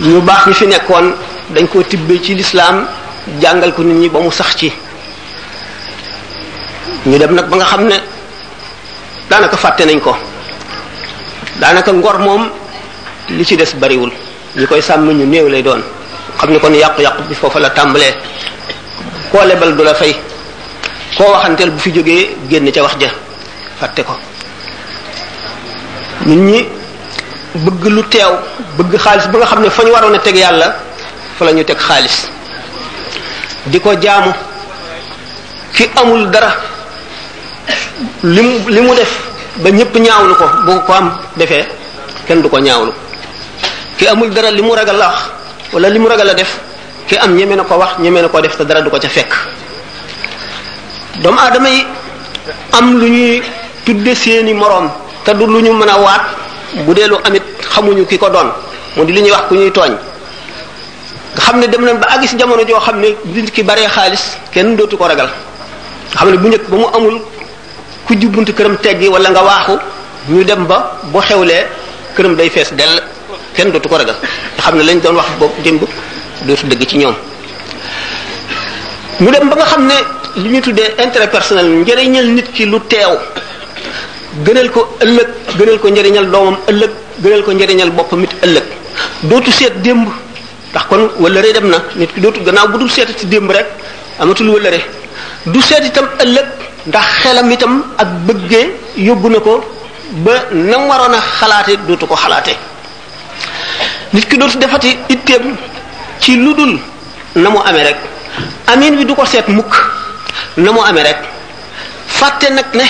ñu 0.00 0.20
baax 0.20 0.46
ñi 0.46 0.54
fi 0.54 0.66
nekkoon 0.66 1.06
dañ 1.54 1.66
koo 1.68 1.82
tibbe 1.82 2.20
ci 2.22 2.34
lislaam 2.34 2.86
jàngal 3.40 3.72
ko 3.74 3.82
nit 3.82 3.94
ñi 4.00 4.08
ba 4.08 4.18
mu 4.20 4.30
sax 4.32 4.56
ci 4.56 4.72
ñu 7.06 7.18
dem 7.18 7.34
nag 7.34 7.48
ba 7.48 7.56
nga 7.56 7.64
xam 7.66 7.86
ne 7.86 7.96
daanaka 9.30 9.56
fàtte 9.56 9.84
nañ 9.84 10.00
ko 10.00 10.16
danaka 11.60 11.90
ngor 11.92 12.16
mom 12.22 12.42
li 13.34 13.44
ci 13.44 13.56
des 13.58 13.74
wul 13.80 14.10
ni 14.56 14.64
koy 14.66 14.80
sam 14.80 15.06
ñu 15.06 15.24
neew 15.26 15.48
lay 15.48 15.62
doon 15.62 15.82
xamni 16.38 16.58
kon 16.60 16.72
yaq 16.72 16.98
yaq 16.98 17.20
bi 17.28 17.34
fofu 17.34 17.58
la 17.58 17.70
tambalé 17.70 18.14
ko 19.30 19.38
lebal 19.44 19.76
dula 19.76 19.94
fay 19.94 20.16
ko 21.16 21.24
waxantel 21.32 21.70
bu 21.70 21.78
fi 21.78 21.92
joggé 21.92 22.36
genn 22.48 22.70
ci 22.72 22.80
wax 22.80 22.96
ja 23.00 23.08
ko 24.04 24.16
nit 26.26 26.36
ñi 26.38 26.68
bëgg 27.54 27.84
lu 27.90 28.02
tew 28.08 28.32
bëgg 28.78 28.96
xaaliss 28.98 29.28
ba 29.28 29.38
nga 29.38 29.46
xam 29.46 29.70
fañu 29.70 29.92
fañ 29.94 30.18
tegg 30.22 30.36
yalla 30.36 30.76
fa 31.36 31.44
lañu 31.44 31.62
xaaliss 31.86 32.28
diko 33.66 33.90
jaamu 34.00 34.32
ki 35.72 35.90
amul 35.96 36.30
dara 36.30 36.50
limu 38.22 38.60
limu 38.68 38.94
def 38.94 39.27
ba 39.58 39.68
ñëpp 39.74 39.90
ñaawlu 39.98 40.34
ko 40.38 40.44
bu 40.66 40.72
ko 40.86 40.92
am 40.94 41.06
defee 41.36 41.64
kenn 42.26 42.42
du 42.42 42.48
ko 42.48 42.58
ñaawlu 42.60 42.92
ki 43.98 44.06
amul 44.06 44.30
dara 44.30 44.50
li 44.50 44.62
mu 44.62 44.70
ragal 44.74 44.96
la 44.96 45.08
wax 45.10 45.18
wala 45.74 45.88
li 45.90 45.98
mu 45.98 46.06
ragal 46.08 46.26
la 46.26 46.34
def 46.34 46.60
ki 47.06 47.16
am 47.18 47.34
ñeme 47.34 47.54
na 47.56 47.64
ko 47.64 47.74
wax 47.74 47.98
ñeme 47.98 48.20
na 48.22 48.28
ko 48.28 48.40
def 48.40 48.56
te 48.56 48.62
dara 48.64 48.80
du 48.82 48.90
ko 48.90 48.98
ca 48.98 49.08
fekk 49.08 49.34
doomu 51.22 51.38
aadama 51.38 51.68
yi 51.68 51.84
am 52.72 52.98
lu 53.00 53.06
ñuy 53.08 53.42
tudde 53.84 54.14
seeni 54.14 54.54
moroom 54.54 54.90
te 55.24 55.32
du 55.34 55.46
lu 55.46 55.60
ñu 55.60 55.72
mën 55.72 55.88
a 55.88 55.98
waat 55.98 56.24
bu 56.86 56.94
dee 56.94 57.08
lu 57.08 57.16
amit 57.24 57.42
xamuñu 57.74 58.06
ki 58.06 58.16
ko 58.18 58.28
doon 58.30 58.52
moom 58.96 59.06
di 59.06 59.12
li 59.12 59.22
ñuy 59.22 59.32
wax 59.32 59.42
ku 59.48 59.54
ñuy 59.54 59.72
tooñ 59.72 59.92
nga 61.34 61.42
xam 61.42 61.58
ne 61.58 61.66
dem 61.66 61.84
nañ 61.84 61.98
ba 61.98 62.06
àgg 62.14 62.28
si 62.28 62.36
jamono 62.38 62.62
joo 62.64 62.78
xam 62.78 63.00
ne 63.00 63.16
nit 63.24 63.50
ki 63.50 63.64
baree 63.64 63.88
xaalis 63.88 64.38
kenn 64.52 64.76
dootu 64.76 64.96
ko 64.96 65.06
ragal 65.06 65.26
nga 66.12 66.16
xam 66.18 66.30
ne 66.30 66.36
bu 66.36 66.48
njëkk 66.48 66.68
ba 66.70 66.76
mu 66.76 66.86
amul 66.94 67.20
ku 68.08 68.14
jubbuntu 68.20 68.52
këram 68.56 68.76
teggi 68.80 69.06
wala 69.14 69.28
nga 69.30 69.42
waaxu 69.48 69.76
ñu 70.32 70.42
dem 70.42 70.64
ba 70.64 70.96
boo 71.12 71.20
xewlee 71.20 71.64
këram 72.16 72.34
day 72.36 72.48
fees 72.48 72.68
dell 72.74 72.96
kenn 73.54 73.70
dootu 73.70 73.86
ko 73.88 73.98
ragal 73.98 74.16
te 74.56 74.62
xam 74.62 74.76
ne 74.78 74.82
lañ 74.82 74.98
doon 75.00 75.16
wax 75.16 75.28
boobu 75.38 75.52
démb 75.62 75.82
dootu 76.46 76.66
dëgg 76.68 76.86
ci 76.88 76.96
ñoom 76.98 77.14
ñu 79.20 79.30
dem 79.30 79.48
ba 79.50 79.56
nga 79.56 79.64
xam 79.66 79.82
ne 79.90 79.94
lu 80.40 80.48
ñu 80.48 80.60
tuddee 80.62 80.94
intérêt 81.04 81.28
personnel 81.30 81.66
njëriñal 81.80 82.26
nit 82.36 82.48
ki 82.54 82.64
lu 82.64 82.80
teew 82.88 83.12
gënal 84.44 84.70
ko 84.70 84.80
ëllëg 85.04 85.28
gënal 85.58 85.78
ko 85.78 85.88
njëriñal 85.88 86.26
doomam 86.30 86.56
ëllëg 86.70 86.92
gënal 87.22 87.42
ko 87.44 87.52
njëriñal 87.52 87.90
boppam 87.90 88.22
it 88.24 88.32
ëllëg 88.44 88.64
dootu 89.24 89.52
seet 89.52 89.82
démb 89.82 90.08
ndax 90.70 90.84
kon 90.88 91.10
wëllëre 91.20 91.52
dem 91.56 91.68
na 91.68 91.78
nit 91.96 92.10
ki 92.14 92.20
dootu 92.20 92.40
gannaaw 92.40 92.68
bu 92.68 92.78
dul 92.78 92.90
seetati 92.90 93.26
démb 93.26 93.50
rek 93.50 93.66
amatul 94.18 94.48
seet 95.60 95.84
itam 95.84 96.08
ëllëg 96.24 96.57
ndax 96.88 97.06
xelam 97.22 97.46
itam 97.52 97.84
ak 98.00 98.08
bëggee 98.26 98.72
yóbbu 98.96 99.28
na 99.30 99.38
ko 99.44 99.52
ba 100.24 100.32
nam 100.56 100.88
waroon 100.88 101.12
a 101.18 101.20
xalaate 101.38 101.74
dootu 101.86 102.06
ko 102.08 102.16
xalaate 102.16 102.54
nit 104.16 104.24
ki 104.28 104.36
dootu 104.40 104.56
defati 104.58 104.96
itteem 105.12 105.52
ci 106.20 106.36
lu 106.40 106.54
dul 106.56 106.78
na 107.36 107.48
mu 107.52 107.58
amee 107.68 107.84
rek 107.92 107.98
amin 108.72 108.96
bi 108.96 109.04
du 109.04 109.12
ko 109.14 109.24
seet 109.28 109.44
mukk 109.52 109.72
na 110.56 110.72
mu 110.72 110.80
amee 110.88 111.02
rek 111.12 111.20
fàtte 112.08 112.46
nag 112.56 112.66
ne 112.74 112.86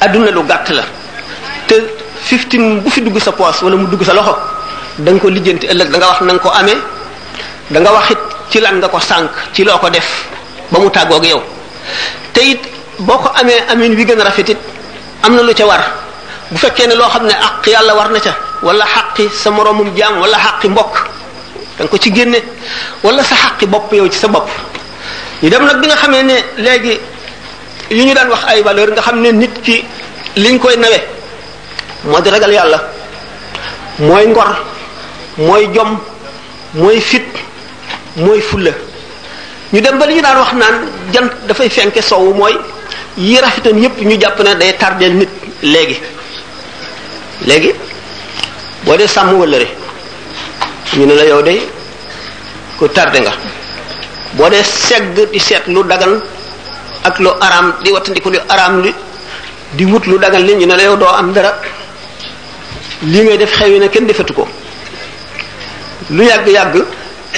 adduna 0.00 0.30
lu 0.32 0.40
gàtt 0.48 0.68
la 0.72 0.84
te 1.68 1.74
fifteen 2.28 2.80
bu 2.82 2.88
fi 2.90 3.00
dugg 3.04 3.18
sa 3.20 3.30
poos 3.32 3.56
wala 3.62 3.76
mu 3.76 3.86
dugg 3.90 4.00
sa 4.02 4.12
loxo 4.16 4.32
da 5.04 5.10
nga 5.12 5.20
ko 5.20 5.28
lijjanti 5.28 5.66
ëllëg 5.72 5.88
danga 5.92 6.06
wax 6.10 6.20
na 6.24 6.32
nga 6.32 6.40
ko 6.44 6.48
amee 6.60 6.78
da 7.70 7.78
nga 7.80 7.90
wax 7.92 8.10
it 8.16 8.20
ci 8.50 8.58
lan 8.64 8.78
nga 8.80 8.88
ko 8.88 8.98
sànq 8.98 9.28
ci 9.52 9.64
loo 9.64 9.76
ko 9.78 9.88
def 9.90 10.08
ba 10.72 10.78
mu 10.80 10.88
tàggook 10.90 11.24
yow 11.30 11.40
te 12.32 12.40
it 12.52 12.79
boo 13.00 13.16
ko 13.18 13.32
amee 13.36 13.60
amin 13.72 13.94
wi 13.96 14.04
gën 14.04 14.20
a 14.20 14.24
rafetit 14.28 14.58
am 15.24 15.34
na 15.34 15.42
lu 15.42 15.52
ca 15.54 15.64
war 15.64 15.82
bu 16.52 16.56
fekkee 16.58 16.86
ne 16.86 16.94
loo 16.94 17.08
xam 17.08 17.24
ne 17.26 17.32
àq 17.34 17.66
yàlla 17.66 17.94
war 17.94 18.10
na 18.10 18.20
ca 18.20 18.32
wala 18.62 18.84
xaqi 18.84 19.28
sa 19.32 19.50
moroomum 19.50 19.96
jaam 19.96 20.20
wala 20.20 20.36
xaqi 20.38 20.68
mbokk 20.68 20.94
da 21.78 21.86
ko 21.88 21.96
ci 21.98 22.12
génne 22.12 22.38
wala 23.02 23.22
sa 23.22 23.34
xaqi 23.34 23.66
bopp 23.66 23.92
yow 23.92 24.08
ci 24.10 24.18
sa 24.18 24.28
bopp 24.28 24.48
ñu 25.42 25.48
dem 25.50 25.64
nag 25.64 25.80
bi 25.80 25.86
nga 25.86 25.96
xamee 25.96 26.22
ne 26.22 26.36
léegi 26.58 27.00
yu 27.90 28.04
ñu 28.04 28.14
daan 28.14 28.28
wax 28.28 28.44
ay 28.48 28.62
valeur 28.62 28.90
nga 28.92 29.00
xam 29.02 29.20
ne 29.20 29.30
nit 29.32 29.62
ki 29.62 29.84
liñ 30.36 30.58
koy 30.58 30.76
nawe 30.76 31.00
moo 32.04 32.20
di 32.20 32.30
ragal 32.30 32.52
yàlla 32.52 32.78
mooy 33.98 34.26
ngor 34.26 34.50
mooy 35.38 35.68
jom 35.74 35.98
mooy 36.74 37.00
fit 37.00 37.26
mooy 38.16 38.40
fulla 38.40 38.72
ñu 39.72 39.80
dem 39.80 39.98
ba 39.98 40.06
li 40.06 40.14
ñu 40.14 40.20
daan 40.22 40.38
wax 40.38 40.52
naan 40.52 40.74
jant 41.12 41.30
dafay 41.46 41.68
fenke 41.70 42.02
soowu 42.02 42.34
mooy 42.34 42.52
yi 43.16 43.36
rafetam 43.42 43.78
yépp 43.78 43.98
ñu 44.00 44.18
jàpp 44.20 44.38
na 44.44 44.54
day 44.54 44.76
tardeel 44.76 45.16
nit 45.16 45.28
léegi 45.62 46.00
léegi 47.46 47.72
boo 48.84 48.96
dee 48.96 49.06
sàmm 49.06 49.34
wëllëre 49.38 49.66
ñu 50.96 51.06
ne 51.06 51.14
la 51.14 51.24
yow 51.26 51.42
de 51.42 51.60
ku 52.78 52.88
tarde 52.88 53.16
nga 53.20 53.32
boo 54.34 54.48
dee 54.48 54.62
segg 54.62 55.30
di 55.32 55.38
seet 55.38 55.62
lu 55.66 55.82
dagan 55.84 56.20
ak 57.04 57.18
lu 57.18 57.30
araam 57.40 57.74
di 57.82 57.90
wattandiku 57.90 58.30
lu 58.30 58.38
araam 58.48 58.82
li 58.82 58.94
di 59.72 59.84
wut 59.84 60.06
lu 60.06 60.18
dagan 60.18 60.40
li 60.42 60.54
ñu 60.54 60.66
ne 60.66 60.76
la 60.76 60.82
yow 60.82 60.96
doo 60.96 61.08
am 61.08 61.32
dara 61.32 61.58
li 63.02 63.20
ngay 63.22 63.36
def 63.38 63.52
xewi 63.58 63.78
na 63.80 63.88
kenn 63.88 64.06
defatu 64.06 64.32
ko 64.34 64.48
lu 66.10 66.22
yàgg-yàgg 66.24 66.74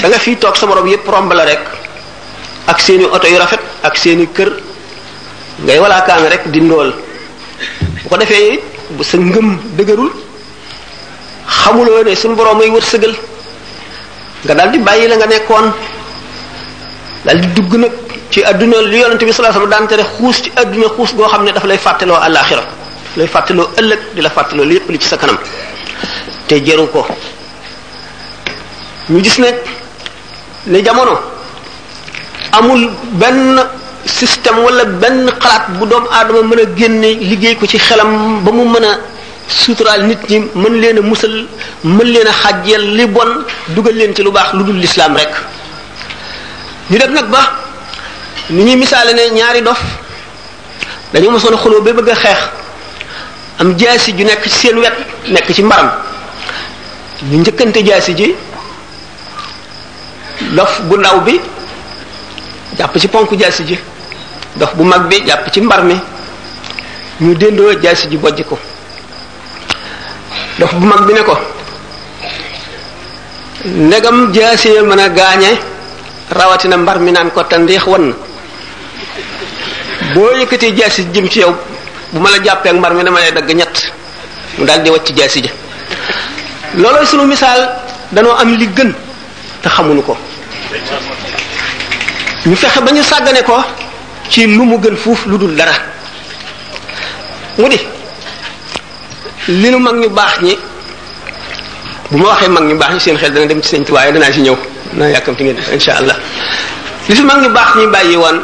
danga 0.02 0.16
nga 0.18 0.36
toog 0.38 0.56
sa 0.56 0.66
morom 0.66 0.86
yépp 0.86 1.08
romb 1.08 1.32
la 1.32 1.44
rek 1.44 1.60
ak 2.66 2.78
seeni 2.80 3.04
oto 3.04 3.26
yu 3.26 3.38
rafet 3.38 3.60
ak 3.82 3.96
seeni 3.96 4.26
kër 4.32 4.52
ngay 5.62 5.78
walaakaan 5.78 6.26
rek 6.26 6.50
di 6.50 6.60
ndool 6.62 6.90
bu 8.02 8.06
ko 8.10 8.14
defee 8.18 8.58
bu 8.98 9.02
sa 9.06 9.16
ngëm 9.18 9.48
dëgërul 9.78 10.10
xamuloo 11.60 12.02
ne 12.02 12.12
suñ 12.22 12.34
borom 12.34 12.58
wër 12.58 12.82
sëgal 12.92 13.14
nga 14.44 14.54
daal 14.58 14.70
di 14.74 14.78
bàyyi 14.78 15.06
la 15.08 15.14
nga 15.16 15.26
nekkoon 15.26 15.66
daal 17.24 17.38
di 17.42 17.46
dugg 17.56 17.72
nag 17.82 17.92
ci 18.30 18.40
àdduna 18.50 18.76
li 18.90 18.98
yonante 19.02 19.24
bi 19.26 19.32
sallallahu 19.32 19.60
alayhi 19.62 19.62
wasallam 19.62 19.72
daan 19.74 19.86
tere 19.90 20.04
xuus 20.18 20.36
ci 20.42 20.50
àdduna 20.60 20.86
xuus 20.94 21.10
goo 21.16 21.28
xam 21.30 21.42
ne 21.44 21.50
daf 21.54 21.64
lay 21.70 21.78
fàttaloo 21.86 22.16
àllaaxira 22.26 22.64
lay 23.18 23.28
fàttaloo 23.34 23.66
ëllëg 23.80 24.00
di 24.14 24.20
la 24.24 24.30
fàttaloo 24.36 24.64
lépp 24.70 24.86
li 24.92 24.98
ci 24.98 25.08
sa 25.08 25.16
kanam 25.20 25.38
te 26.48 26.54
jëru 26.66 26.84
ko 26.94 27.06
ñu 29.10 29.18
gis 29.24 29.38
ne 29.42 29.50
ne 30.70 30.78
jamono 30.86 31.14
amul 32.58 32.82
benn 33.20 33.54
système 34.06 34.58
walla 34.64 34.84
benn 34.98 35.28
xalaat 35.40 35.78
bu 35.78 35.86
doomu 35.86 36.06
aadama 36.10 36.42
mën 36.42 36.60
a 36.60 36.66
génne 36.76 37.08
liggéey 37.28 37.56
ko 37.56 37.66
ci 37.66 37.78
xelam 37.78 38.42
ba 38.44 38.50
mu 38.52 38.64
mën 38.64 38.84
a 38.84 38.98
suturaal 39.48 40.04
nit 40.06 40.18
ñi 40.28 40.48
mën 40.54 40.74
leen 40.80 40.98
a 40.98 41.02
musal 41.02 41.46
mën 41.84 42.06
leen 42.12 42.26
a 42.26 42.32
xàjjeel 42.32 42.84
li 42.96 43.06
bon 43.06 43.30
dugal 43.74 43.94
leen 43.96 44.14
ci 44.14 44.22
lu 44.22 44.30
baax 44.32 44.52
lu 44.54 44.64
dul 44.64 44.76
lislaam 44.76 45.14
rekk 45.16 45.34
ñu 46.90 46.98
def 46.98 47.10
nag 47.10 47.28
ba 47.30 47.40
ni 48.50 48.62
ñuy 48.64 48.76
misaale 48.76 49.12
ne 49.14 49.22
ñaari 49.36 49.62
dof 49.62 49.82
dañoo 51.12 51.30
mosoon 51.30 51.54
a 51.54 51.58
xuloo 51.62 51.80
ba 51.82 51.92
bëgg 51.92 52.10
a 52.10 52.14
xeex 52.14 52.40
am 53.60 53.76
jaasi 53.78 54.10
ju 54.16 54.24
nekk 54.24 54.42
ci 54.42 54.50
seen 54.50 54.78
wet 54.78 54.96
nekk 55.28 55.52
ci 55.52 55.62
mbaram 55.62 55.90
ñu 57.30 57.38
njëkkante 57.38 57.82
jaasi 57.86 58.14
ji 58.16 58.34
dof 60.56 60.80
bu 60.82 60.96
ndaw 60.96 61.20
bi 61.20 61.40
jàpp 62.76 62.98
ci 62.98 63.06
ponk 63.08 63.30
jaasi 63.38 63.64
ji 63.64 63.78
dof 64.56 64.72
bu 64.76 64.84
mag 64.84 65.08
bi 65.08 65.22
jàpp 65.26 65.48
ci 65.52 65.60
mbar 65.60 65.82
mi 65.84 65.96
ñu 67.20 67.34
dendoo 67.34 67.74
jaasi 67.82 68.08
ji 68.10 68.16
bojj 68.16 68.42
ko 68.44 68.58
dox 70.58 70.70
bu 70.74 70.86
mag 70.86 71.06
bi 71.06 71.12
ne 71.14 71.22
ko 71.22 71.34
ndegam 73.64 74.32
jaasee 74.34 74.82
mën 74.82 75.00
a 75.00 75.08
gaañe 75.08 75.50
rawatina 76.30 76.76
mbar 76.76 76.98
mi 76.98 77.12
naan 77.12 77.30
ko 77.30 77.42
tandiix 77.44 77.84
wan 77.86 78.06
na 78.08 78.14
boo 80.14 80.32
yëkkatee 80.36 80.72
jaasi 80.76 81.04
jëm 81.12 81.28
ci 81.28 81.38
yow 81.40 81.54
bu 82.12 82.20
ma 82.20 82.30
la 82.30 82.38
jàppee 82.44 82.68
ak 82.70 82.76
mbar 82.76 82.92
mi 82.94 83.04
dama 83.04 83.20
lay 83.20 83.32
dagg 83.32 83.48
ñett 83.52 83.92
mu 84.58 84.66
daal 84.66 84.82
di 84.82 84.90
wacc 84.90 85.12
jaasi 85.16 85.40
ja 85.44 85.50
loolooy 86.74 87.06
sunu 87.06 87.24
misaal 87.26 87.72
danoo 88.10 88.36
am 88.36 88.52
li 88.56 88.66
gën 88.66 88.92
te 89.62 89.68
xamuñu 89.68 90.02
ko 90.02 90.16
ñu 92.46 92.56
fexe 92.56 92.80
ba 92.80 92.90
ñu 92.92 93.02
sàggane 93.02 93.42
ko 93.44 93.56
ci 94.32 94.46
lu 94.48 94.64
mu 94.64 94.76
gën 94.80 94.96
fuuf 94.96 95.26
lu 95.28 95.36
dul 95.36 95.52
dara 95.54 95.76
mu 97.60 97.68
di 97.68 97.76
li 99.60 99.68
nu 99.70 99.76
mag 99.78 99.96
ñu 100.00 100.08
baax 100.08 100.32
ñi 100.40 100.56
bu 102.08 102.16
ma 102.16 102.24
waxee 102.32 102.48
mag 102.48 102.64
ñu 102.64 102.74
baax 102.80 102.92
ñi 102.96 103.00
seen 103.00 103.16
xel 103.18 103.30
dana 103.32 103.44
dem 103.46 103.60
ci 103.60 103.68
seen 103.68 103.84
tuwaay 103.84 104.08
danaa 104.12 104.32
ci 104.32 104.40
ñëw 104.40 104.56
na 104.96 105.10
yàkkamti 105.12 105.44
ngeen 105.44 105.58
insha 105.76 105.92
allah 106.00 106.16
li 107.08 107.14
fi 107.14 107.22
mag 107.22 107.42
ñu 107.44 107.48
baax 107.52 107.68
ñi 107.76 107.86
bàyyi 107.92 108.16
woon 108.16 108.38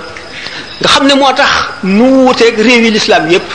nga 0.79 0.89
xam 0.93 1.07
ne 1.07 1.15
moo 1.15 1.33
tax 1.33 1.49
nu 1.83 2.05
wuteeg 2.29 2.61
réew 2.61 2.85
yi 2.85 2.91
lislaam 2.91 3.25
yépp 3.31 3.49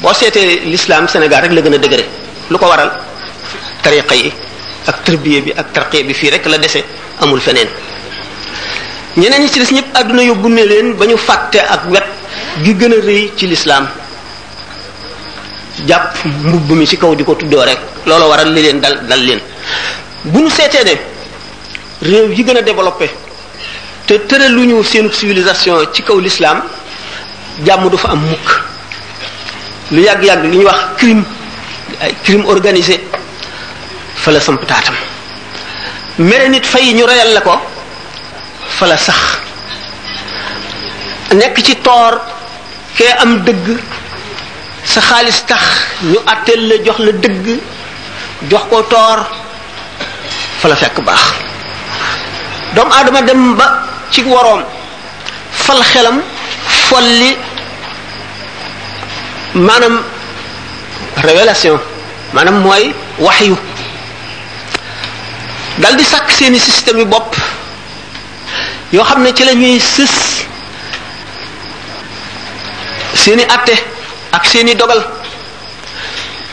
boo 0.00 0.12
seetee 0.14 0.60
lislaam 0.72 1.04
Sénégal 1.06 1.42
rek 1.42 1.52
la 1.52 1.60
gën 1.60 1.74
a 1.74 1.78
dëgëre 1.78 2.04
lu 2.50 2.56
ko 2.56 2.64
waral 2.64 2.90
tariqa 3.82 4.14
yi 4.14 4.32
ak 4.86 5.04
tërbiye 5.04 5.40
bi 5.42 5.50
ak 5.54 5.66
tarqiye 5.72 6.02
bi 6.04 6.14
fii 6.14 6.30
rek 6.30 6.46
la 6.46 6.56
dese 6.56 6.80
amul 7.20 7.40
feneen 7.40 7.68
ñeneen 9.16 9.42
ñi 9.42 9.48
ci 9.48 9.58
des 9.58 9.72
ñëpp 9.74 9.94
àdduna 9.94 10.22
yóbbu 10.24 10.48
ne 10.48 10.64
leen 10.64 10.94
ba 10.96 11.06
ñu 11.06 11.16
fàtte 11.16 11.56
ak 11.60 11.82
wet 11.90 12.06
gi 12.62 12.74
gën 12.76 12.92
a 12.92 12.96
rëy 13.00 13.32
ci 13.36 13.46
lislaam 13.46 13.86
jàpp 15.86 16.24
mbubb 16.24 16.70
mi 16.72 16.86
ci 16.86 16.96
kaw 16.96 17.14
di 17.14 17.22
ko 17.24 17.34
tuddoo 17.34 17.62
rek 17.64 17.78
loolu 18.06 18.24
waral 18.24 18.52
li 18.52 18.62
leen 18.62 18.80
dal 18.80 19.04
dal 19.06 19.20
leen 19.22 19.40
bu 20.24 20.40
ñu 20.40 20.48
seetee 20.48 20.84
ne 20.84 20.94
réew 22.08 22.30
yi 22.32 22.42
gën 22.44 22.56
a 22.56 22.62
développé 22.62 23.10
te 24.06 24.14
ñu 24.48 24.82
seen 24.82 25.12
civilisation 25.12 25.74
ci 25.92 26.02
kaw 26.02 26.18
lislaam 26.18 26.62
jàmm 27.64 27.88
du 27.90 27.96
fa 27.98 28.08
am 28.12 28.20
mukk 28.26 28.60
lu 29.90 30.00
yàgg-yàgg 30.00 30.44
lu 30.44 30.48
ñuy 30.56 30.64
wax 30.64 30.78
crime 30.96 31.24
ay 32.00 32.14
crime 32.24 32.44
organisé 32.46 32.98
fa 34.14 34.30
la 34.30 34.40
samp 34.40 34.64
taatam 34.66 34.94
mere 36.18 36.48
nit 36.48 36.64
fay 36.64 36.94
ñu 36.94 37.04
reyal 37.04 37.34
la 37.34 37.40
ko 37.42 37.58
fa 38.82 38.88
la 38.90 38.96
sax 39.08 39.24
nekk 41.38 41.56
ci 41.66 41.74
toor 41.86 42.14
kee 42.96 43.12
am 43.24 43.32
dëgg 43.46 43.66
sa 44.90 45.00
xaalis 45.08 45.38
tax 45.48 45.62
ñu 46.10 46.18
àttel 46.32 46.60
la 46.68 46.74
jox 46.84 46.98
la 47.06 47.12
dëgg 47.22 47.44
jox 48.50 48.64
ko 48.70 48.82
toor 48.92 49.18
fa 50.60 50.66
la 50.70 50.74
fekk 50.82 50.96
baax 51.06 51.22
doom 52.74 52.90
aadama 52.96 53.22
dem 53.28 53.42
ba 53.58 53.66
ci 54.10 54.20
waroom 54.32 54.62
fal 55.64 55.82
xelam 55.92 56.18
folli 56.88 57.30
maanaam 59.66 59.96
révélation 61.26 61.78
maanaam 62.34 62.56
mooy 62.64 62.84
waxyu 63.26 63.56
dal 65.80 65.94
di 66.00 66.04
sàkk 66.12 66.28
seeni 66.36 66.58
système 66.66 66.98
yi 67.02 67.06
bopp 67.12 67.32
yoo 68.92 69.02
xam 69.04 69.22
ne 69.24 69.32
ci 69.34 69.44
la 69.44 69.54
ñuy 69.54 69.78
sës 69.80 70.12
seeni 73.22 73.42
atte 73.48 73.72
ak 74.32 74.44
seeni 74.46 74.74
dogal 74.74 75.00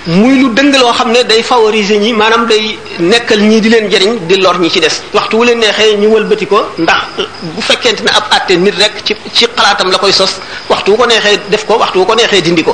muy 0.07 0.39
lu 0.39 0.49
dëng 0.55 0.71
loo 0.79 0.93
xam 0.93 1.11
ne 1.11 1.23
day 1.25 1.43
favoriser 1.43 1.99
ñi 1.99 2.13
maanaam 2.13 2.47
day 2.47 2.79
nekkal 2.99 3.41
ñii 3.43 3.59
di 3.61 3.69
leen 3.69 3.89
jariñ 3.91 4.19
di 4.27 4.37
lor 4.41 4.55
ñi 4.59 4.69
ci 4.69 4.79
des 4.79 4.95
waxtu 5.13 5.35
wu 5.37 5.43
leen 5.47 5.59
neexee 5.59 5.97
ñu 5.97 6.07
wëlbati 6.09 6.47
ko 6.47 6.63
ndax 6.77 7.01
bu 7.41 7.61
fekkente 7.61 8.03
ne 8.03 8.09
ab 8.11 8.23
àtte 8.31 8.51
nit 8.55 8.75
rek 8.79 9.03
ci 9.03 9.13
ci 9.33 9.45
xalaatam 9.55 9.91
la 9.91 9.97
koy 9.97 10.13
sos 10.13 10.39
waxtu 10.69 10.91
wu 10.91 10.97
ko 10.97 11.05
neexee 11.05 11.39
def 11.49 11.65
ko 11.65 11.73
waxtu 11.75 11.99
wu 11.99 12.05
ko 12.05 12.13
neexee 12.15 12.41
dindi 12.41 12.63
ko 12.63 12.73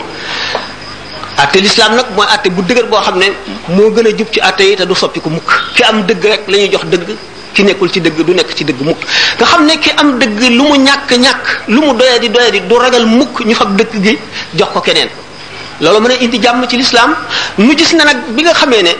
àtte 1.39 1.55
lislaam 1.59 1.95
nag 1.95 2.05
mooy 2.15 2.27
àtte 2.29 2.49
bu 2.51 2.61
dëgër 2.61 2.85
boo 2.85 3.01
xam 3.01 3.17
ne 3.17 3.33
moo 3.69 3.89
gën 3.89 4.05
a 4.13 4.15
jub 4.15 4.29
ci 4.31 4.39
àtte 4.39 4.61
yi 4.63 4.75
te 4.75 4.83
du 4.85 4.93
soppi 4.93 5.19
ko 5.19 5.29
mukk 5.29 5.49
fi 5.73 5.81
am 5.85 6.05
dëgg 6.05 6.23
rek 6.23 6.41
la 6.49 6.55
ñuy 6.57 6.69
jox 6.69 6.85
dëgg 6.85 7.09
ci 7.55 7.63
nekul 7.63 7.87
ci 7.89 8.01
deug 8.03 8.13
du 8.19 8.33
nek 8.35 8.49
ci 8.53 8.65
deug 8.67 8.75
mukk 8.83 8.99
nga 9.39 9.45
xamne 9.47 9.73
ki 9.79 9.89
am 9.95 10.19
deug 10.19 10.35
lu 10.57 10.63
mu 10.69 10.75
ñak 10.77 11.07
ñak 11.17 11.39
lu 11.71 11.79
mu 11.81 11.93
doya 11.95 12.19
di 12.19 12.29
doya 12.29 12.49
di 12.51 12.59
du 12.69 12.75
ragal 12.77 13.05
mukk 13.07 13.45
ñu 13.47 13.55
fab 13.55 13.71
deug 13.79 13.95
gi 14.03 14.17
jox 14.57 14.69
ko 14.73 14.79
keneen 14.81 15.07
lolu 15.79 15.99
mën 16.03 16.11
indi 16.19 16.37
jamm 16.41 16.67
ci 16.67 16.75
l'islam 16.75 17.15
nu 17.57 17.73
gis 17.75 17.93
na 17.93 18.03
nak 18.03 18.17
bi 18.35 18.43
nga 18.43 18.53
xamee 18.53 18.81
ne 18.83 18.91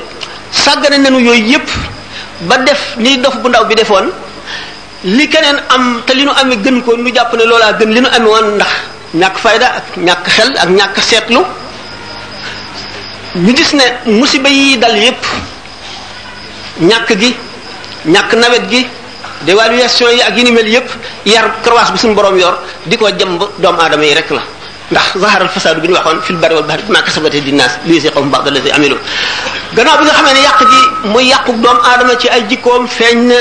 sàggane 0.51 0.97
nañu 1.03 1.19
yoy 1.19 1.39
yépp 1.51 1.67
ba 2.47 2.57
def 2.57 2.95
ni 2.97 3.17
dof 3.19 3.35
bu 3.41 3.49
ndaw 3.49 3.65
bi 3.65 3.75
defoon 3.75 4.07
li 5.03 5.27
keneen 5.27 5.57
am 5.67 6.01
te 6.05 6.13
li 6.13 6.23
nu 6.23 6.31
amé 6.31 6.55
gën 6.55 6.81
ko 6.83 6.95
nu 6.95 7.11
japp 7.13 7.35
ne 7.35 7.43
lola 7.43 7.73
gën 7.73 7.89
li 7.91 7.99
nu 7.99 8.07
amé 8.07 8.27
won 8.29 8.47
ndax 8.55 8.71
ñak 9.13 9.37
fayda 9.37 9.67
ak 9.79 9.87
ñak 9.97 10.21
xel 10.29 10.57
ak 10.57 10.69
ñak 10.69 10.93
seetlu 11.03 11.41
ñu 13.35 13.53
gis 13.53 13.73
ne 13.73 13.97
musibe 14.17 14.47
yi 14.47 14.77
dal 14.77 14.95
yépp 14.95 15.21
ñak 16.79 17.07
gi 17.19 17.35
ñàkk 18.05 18.33
nawet 18.35 18.65
gi 18.69 18.85
dévaluation 19.45 20.11
yi 20.17 20.21
ak 20.21 20.37
yi 20.37 20.43
ni 20.43 20.51
mel 20.51 20.67
yépp 20.67 20.89
yar 21.25 21.51
croise 21.63 21.91
bi 21.93 21.97
suñu 21.97 22.13
borom 22.13 22.37
yor 22.37 22.55
di 22.85 22.97
ko 22.97 23.07
jëmb 23.09 23.41
doomu 23.57 23.79
aadama 23.79 24.03
yi 24.05 24.13
rek 24.13 24.29
la 24.31 24.41
ndax 24.91 25.17
zaharal 25.21 25.49
fasaadu 25.49 25.81
bi 25.81 25.87
ñu 25.87 25.93
waxoon 25.93 26.21
fil 26.21 26.35
barri 26.37 26.53
wal 26.55 26.63
bahri 26.63 26.83
bimaa 26.87 27.01
kasabat 27.01 27.33
aydi 27.33 27.51
naas 27.53 27.73
liyuziqahum 27.87 28.29
ba'da 28.31 28.49
allazi 28.51 28.71
amilu 28.71 28.95
gannaaw 29.75 29.97
bi 29.97 30.03
nga 30.05 30.13
xamee 30.17 30.33
ne 30.33 30.41
yàq 30.47 30.59
ji 30.71 31.09
muy 31.13 31.25
yàqu 31.25 31.51
doomu 31.63 31.79
aadama 31.83 32.13
ci 32.19 32.27
ay 32.29 32.43
jikkoom 32.49 32.87
feeñ 32.87 33.27
na 33.27 33.35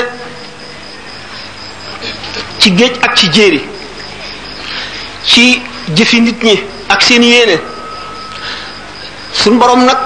ci 2.59 2.71
géej 2.77 2.93
ak 3.01 3.15
ci 3.15 3.31
jéeri 3.31 3.61
ci 5.25 5.61
jëfi 5.95 6.21
nit 6.21 6.41
ñi 6.43 6.63
ak 6.89 7.01
seen 7.03 7.23
yéene 7.23 7.57
suñu 9.33 9.57
boroom 9.59 9.85
nag 9.85 9.97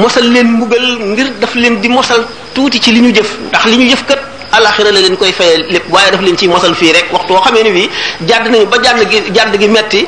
mosal 0.00 0.26
leen 0.32 0.46
mbugal 0.52 0.86
ngir 1.10 1.28
daf 1.40 1.54
leen 1.54 1.80
di 1.80 1.88
mosal 1.88 2.24
tuuti 2.54 2.80
ci 2.80 2.92
li 2.92 3.00
ñu 3.00 3.12
jëf 3.14 3.30
ndax 3.60 3.78
li 3.78 3.88
yëf 3.90 4.06
kat 4.06 4.18
alaxira 4.56 4.90
la 4.92 5.00
leen 5.00 5.16
koy 5.16 5.30
fayal 5.32 5.64
lépp 5.70 5.88
waye 5.92 6.10
daf 6.10 6.20
leen 6.22 6.36
ci 6.36 6.48
mosal 6.48 6.74
fi 6.74 6.92
rek 6.92 7.12
waxtu 7.12 7.32
woo 7.32 7.40
xamee 7.40 7.62
ni 7.64 7.70
bii 7.72 7.88
jàdd 8.26 8.48
nañu 8.50 8.66
ba 8.66 8.76
jàdd 8.82 9.08
gi 9.10 9.22
jàdd 9.34 9.58
gi 9.60 9.68
metti 9.68 10.06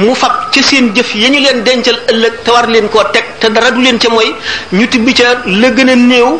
mu 0.00 0.14
fab 0.14 0.52
ci 0.52 0.62
seen 0.62 0.92
jëf 0.94 1.14
ya 1.16 1.28
leen 1.28 1.62
dencal 1.64 1.98
ëlëk 2.12 2.36
te 2.44 2.50
war 2.50 2.66
leen 2.68 2.88
ko 2.88 3.02
tek 3.12 3.24
te 3.40 3.46
dara 3.50 3.70
du 3.70 3.80
leen 3.82 3.98
ci 4.00 4.08
moy 4.08 4.34
ñu 4.72 4.86
tibbi 4.88 5.12
ca 5.14 5.24
le 5.46 5.68
gëna 5.74 5.94
néew 5.96 6.38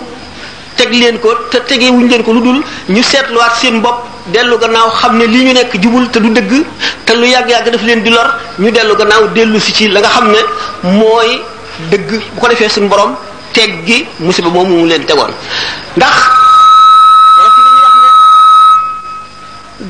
tek 0.77 0.91
leen 0.93 1.19
ko 1.19 1.31
te 1.51 1.59
tege 1.69 1.89
wuñ 1.91 2.09
leen 2.09 2.23
ko 2.23 2.33
luddul 2.33 2.63
ñu 2.89 3.03
sétlu 3.03 3.11
seetluwaat 3.11 3.55
seen 3.61 3.81
bop 3.81 4.05
delu 4.33 4.57
gannaaw 4.59 4.91
xamné 5.01 5.27
ne 5.27 5.45
ñu 5.47 5.53
nekk 5.53 5.73
jubul 5.83 6.09
te 6.11 6.19
du 6.21 6.31
dëgg 6.33 6.53
te 7.05 7.13
lu 7.17 7.27
yag 7.27 7.49
yag 7.51 7.71
daf 7.73 7.83
leen 7.83 8.03
di 8.03 8.11
lor 8.11 8.29
ñu 8.59 8.71
delu 8.71 8.95
gannaaw 8.99 9.27
delu 9.35 9.59
ci 9.61 9.73
ci 9.73 9.89
la 9.89 10.01
nga 10.01 10.09
xamné 10.09 10.39
moy 10.83 10.97
mooy 11.01 11.31
dëgg 11.91 12.09
bu 12.11 12.41
ko 12.41 12.49
defé 12.49 12.69
suñu 12.69 12.89
borom 12.89 13.15
teggi 13.53 14.07
musibe 14.21 14.49
mom 14.49 14.69
mu 14.69 14.87
leen 14.87 15.05
tegon 15.05 15.33
ndax 15.97 16.40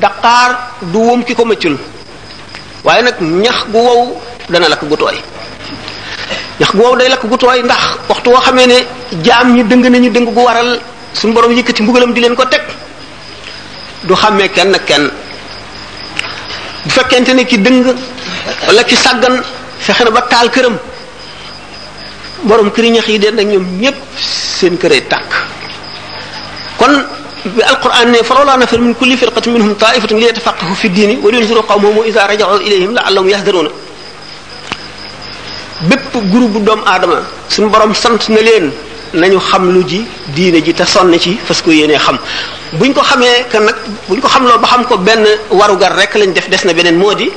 daqaar 0.01 0.49
du 0.91 0.99
wóom 1.07 1.21
ki 1.23 1.33
ko 1.37 1.45
mëccul 1.45 1.75
waaye 2.85 3.01
nag 3.05 3.15
ñax 3.21 3.59
gu 3.71 3.77
wow 3.85 4.01
dana 4.51 4.67
lakk 4.73 4.83
gu 4.89 4.95
tooy 5.01 5.17
ñax 6.59 6.71
gu 6.75 6.81
wow 6.81 6.95
day 6.99 7.07
lakk 7.13 7.23
gu 7.29 7.37
tooy 7.41 7.59
ndax 7.63 7.81
waxtu 8.09 8.27
woo 8.33 8.39
xamee 8.47 8.67
ne 8.71 8.77
jaam 9.25 9.47
ñi 9.55 9.63
dëng 9.69 9.85
nañu 9.93 10.09
dëng 10.15 10.27
gu 10.35 10.41
waral 10.47 10.71
su 11.13 11.27
borom 11.33 11.53
yëkkati 11.57 11.83
mbugalam 11.83 12.11
di 12.15 12.19
leen 12.21 12.35
ko 12.35 12.45
teg 12.45 12.61
du 14.07 14.13
xàmmee 14.21 14.49
kenn 14.55 14.73
kenn 14.89 15.05
bu 16.85 16.89
fekkente 16.95 17.31
ne 17.37 17.43
ki 17.49 17.57
dëng 17.65 17.85
wala 18.67 18.81
ki 18.89 18.95
sàggan 18.95 19.35
fexe 19.85 20.03
na 20.05 20.11
ba 20.17 20.21
taal 20.31 20.47
këram 20.55 20.77
kër 22.49 22.59
këri 22.75 22.89
ñax 22.95 23.07
yi 23.13 23.19
den 23.23 23.39
ak 23.41 23.45
ñoom 23.51 23.65
ñépp 23.81 23.97
seen 24.17 24.73
këree 24.81 25.01
tàkk 25.13 25.29
kon 26.81 26.93
القرآن 27.45 28.11
نه 28.11 28.21
فرولا 28.21 28.55
نفر 28.55 28.77
من 28.79 28.93
كل 28.93 29.17
فرقة 29.17 29.51
منهم 29.51 29.73
طائفة 29.73 30.15
ليتفقهوا 30.17 30.75
في 30.75 30.85
الدين 30.85 31.19
ولينذر 31.23 31.59
قومهم 31.61 32.01
إذا 32.01 32.25
رجعوا 32.25 32.57
إليهم 32.57 32.93
لعلهم 32.95 33.29
يهدرون 33.29 33.69
بيب 35.81 35.99
غروب 36.33 36.65
دوم 36.65 36.81
آدم 36.87 37.13
سن 37.49 37.69
بروم 37.69 37.93
سانت 37.93 38.29
نلين 38.29 38.65
نانيو 39.13 39.39
خام 39.39 39.71
لوجي 39.75 40.01
دين 40.35 40.61
جي 40.63 40.73
تسون 40.73 41.19
سي 41.19 41.37
فاسكو 41.47 41.71
يينه 41.71 41.97
خام 41.97 42.17
بوين 42.73 42.93
كو 42.93 43.01
خامي 43.01 43.29
كان 43.51 43.65
نك 43.65 43.75
بوين 44.09 44.21
كو 44.21 44.27
خام 44.27 44.47
لول 44.47 44.57
با 44.59 44.67
خام 44.67 44.83
كو 44.83 44.95
بن 44.97 45.25
وارو 45.51 45.75
غار 45.81 45.95
رك 45.97 46.15
لاني 46.17 46.31
ديف 46.31 46.47
ديسنا 46.49 46.71
بنين 46.71 46.97
مودي 46.99 47.31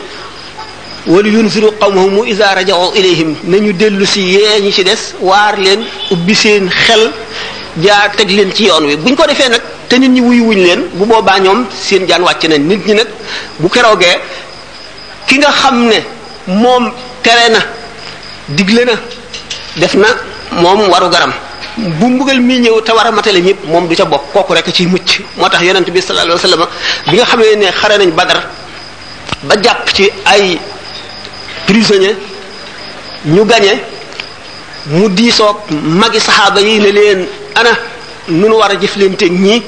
ولينذر 1.07 1.65
قومهم 1.81 2.23
إذا 2.23 2.55
رجعوا 2.55 2.93
إليهم 2.93 3.37
نانيو 3.45 3.73
ديلو 3.73 4.05
سي 4.05 4.21
ييغي 4.35 4.73
سي 4.73 4.83
ديس 4.83 5.03
وار 5.21 5.55
لين 5.59 5.85
اوبي 6.11 6.35
خيل 6.85 7.11
جا 7.77 8.07
تك 8.19 8.27
لين 8.37 8.51
سي 8.55 8.65
يون 8.67 8.85
وي 8.85 8.97
بوين 8.97 9.17
كو 9.17 9.25
ديفه 9.27 9.49
نك 9.49 9.63
te 9.89 9.97
nit 9.99 10.09
ñi 10.09 10.21
wuyu 10.21 10.45
wuñ 10.45 10.59
leen 10.59 10.83
bu 10.95 11.05
boobaa 11.05 11.39
ñoom 11.41 11.67
seen 11.71 12.07
jaan 12.07 12.23
wàcc 12.23 12.45
na 12.49 12.59
nit 12.59 12.87
ñi 12.87 12.95
nag 12.95 13.09
bu 13.59 13.69
keroogee 13.69 14.17
ki 15.27 15.39
nga 15.39 15.51
xam 15.51 15.87
ne 15.89 15.99
moom 16.47 16.93
tere 17.23 17.49
na 17.51 17.61
digle 18.49 18.85
na 18.85 18.95
def 19.77 19.95
na 19.95 20.09
moom 20.63 20.89
waru 20.91 21.09
garam 21.09 21.33
bu 21.77 22.07
mbugal 22.09 22.41
mi 22.41 22.61
ñëw 22.61 22.81
te 22.85 22.93
war 22.93 23.07
a 23.07 23.11
matale 23.11 23.41
ñëpp 23.43 23.65
moom 23.67 23.87
du 23.89 23.95
ca 23.97 24.05
bokk 24.05 24.23
kooku 24.33 24.53
rek 24.55 24.67
ci 24.73 24.87
mucc 24.87 25.23
moo 25.37 25.49
tax 25.49 25.63
yonent 25.63 25.91
bi 25.91 26.01
sallallahu 26.01 26.39
alayhi 26.39 26.49
wasallam 26.49 26.67
bi 27.11 27.17
nga 27.17 27.25
xamee 27.27 27.57
ne 27.57 27.67
xare 27.73 27.99
nañ 27.99 28.11
Badar 28.13 28.41
ba 29.43 29.55
jàpp 29.63 29.93
ci 29.95 30.11
ay 30.25 30.59
prisonniers 31.67 32.17
ñu 33.27 33.45
gañe 33.45 33.81
mu 34.87 35.09
diisoog 35.09 35.57
magi 35.71 36.21
saxaaba 36.21 36.61
yi 36.61 36.79
ne 36.79 36.93
leen 36.93 37.27
ana 37.55 37.71
nu 38.31 38.57
war 38.57 38.71
a 38.71 38.75
jëflanteeg 38.77 39.33
ñii 39.33 39.61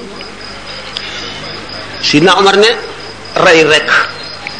sidna 2.03 2.37
Umar 2.41 2.57
ne 2.57 2.71
rey 3.37 3.65
rek 3.65 3.89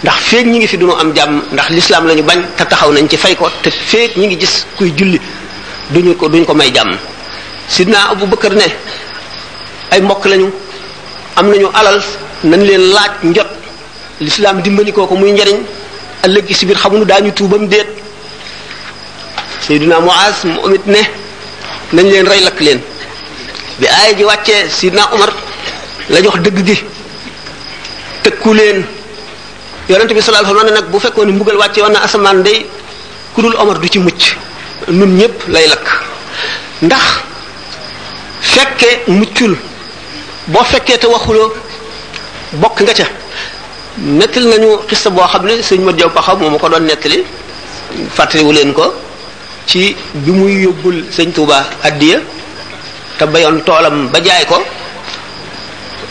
ndax 0.03 0.17
feeg 0.29 0.47
ñi 0.47 0.59
ngi 0.59 0.67
fi 0.67 0.77
du 0.77 0.87
nu 0.87 0.93
am 0.93 1.13
jàmm 1.15 1.41
ndax 1.53 1.69
lislaam 1.71 2.07
la 2.07 2.15
ñu 2.15 2.23
bañ 2.23 2.41
te 2.57 2.65
taxaw 2.65 2.93
nañ 2.93 3.09
ci 3.09 3.17
fay 3.17 3.35
ko 3.37 3.49
te 3.63 3.71
feeg 3.71 4.13
ñi 4.17 4.27
ngi 4.27 4.37
gis 4.41 4.67
kuy 4.77 4.93
julli 4.97 5.21
duñu 5.91 6.15
ko 6.17 6.29
duñ 6.29 6.45
ko 6.45 6.55
may 6.55 6.71
jàmm 6.75 6.97
sidna 7.69 8.11
Abu 8.11 8.27
Bakar 8.27 8.53
ne 8.53 8.67
ay 9.91 10.01
mbokk 10.01 10.27
lañu 10.27 10.51
am 11.37 11.51
nañu 11.51 11.69
alal 11.73 12.03
nañ 12.45 12.61
leen 12.65 12.93
laaj 12.93 13.13
njot 13.25 13.49
lislaam 14.21 14.61
dimbali 14.63 14.93
ko 14.93 15.07
muy 15.17 15.33
njariñ 15.33 15.57
ëllëg 16.25 16.53
si 16.55 16.67
biir 16.67 16.77
xamuñu 16.79 17.05
daañu 17.05 17.33
tuubam 17.33 17.67
déet 17.69 17.89
Seydina 19.61 20.01
Muaz 20.01 20.45
mu 20.45 20.61
amit 20.67 20.85
ne 20.87 21.01
nañ 21.93 22.07
leen 22.13 22.27
rey 22.29 22.41
lakk 22.45 22.61
leen 22.61 22.81
bi 23.77 23.87
aay 23.89 24.17
ji 24.17 24.25
wàccee 24.25 24.69
sidna 24.69 25.03
omar 25.13 25.29
la 26.09 26.19
jox 26.23 26.37
dëgg 26.41 26.59
gi 26.67 26.77
tëkku 28.25 28.51
leen 28.57 28.85
yonent 29.89 30.11
bi 30.13 30.21
sallallahu 30.21 30.45
alayhi 30.45 30.57
wa 30.57 30.61
sallam 30.61 30.77
nag 30.81 30.87
bu 30.91 30.99
fekkoon 31.01 31.27
ne 31.29 31.33
mbugal 31.37 31.57
wàccee 31.61 31.83
woon 31.85 31.93
na 31.93 32.01
asamaan 32.09 32.43
day 32.43 32.65
ku 33.35 33.43
dul 33.45 33.55
Omar 33.61 33.79
du 33.79 33.89
ci 33.89 33.99
mucc 33.99 34.33
nun 34.89 35.13
ñëpp 35.21 35.37
lay 35.53 35.67
lakk 35.69 35.87
ndax 36.83 37.03
fekkee 38.41 39.05
muccul 39.13 39.53
boo 40.49 40.65
fekkee 40.65 40.99
te 40.99 41.07
waxuloo 41.07 41.53
bokk 42.61 42.77
nga 42.83 42.93
ca 42.95 43.07
nettali 43.99 44.47
nañu 44.47 44.71
xista 44.89 45.09
boo 45.11 45.27
xam 45.29 45.45
ne 45.45 45.61
sëñ 45.63 45.81
Modou 45.85 45.97
Diop 45.99 46.15
Paxaw 46.17 46.37
moo 46.41 46.51
ma 46.51 46.59
ko 46.59 46.69
doon 46.69 46.83
nettali 46.89 47.25
fàttaliwu 48.17 48.53
leen 48.57 48.73
ko 48.73 48.85
ci 49.69 49.95
bi 50.25 50.31
muy 50.33 50.55
yóbbul 50.65 50.97
sëñ 51.13 51.29
Touba 51.37 51.61
addiya 51.83 52.19
te 53.19 53.25
bayoon 53.25 53.59
toolam 53.67 54.09
ba 54.13 54.19
jaay 54.21 54.45
ko 54.51 54.57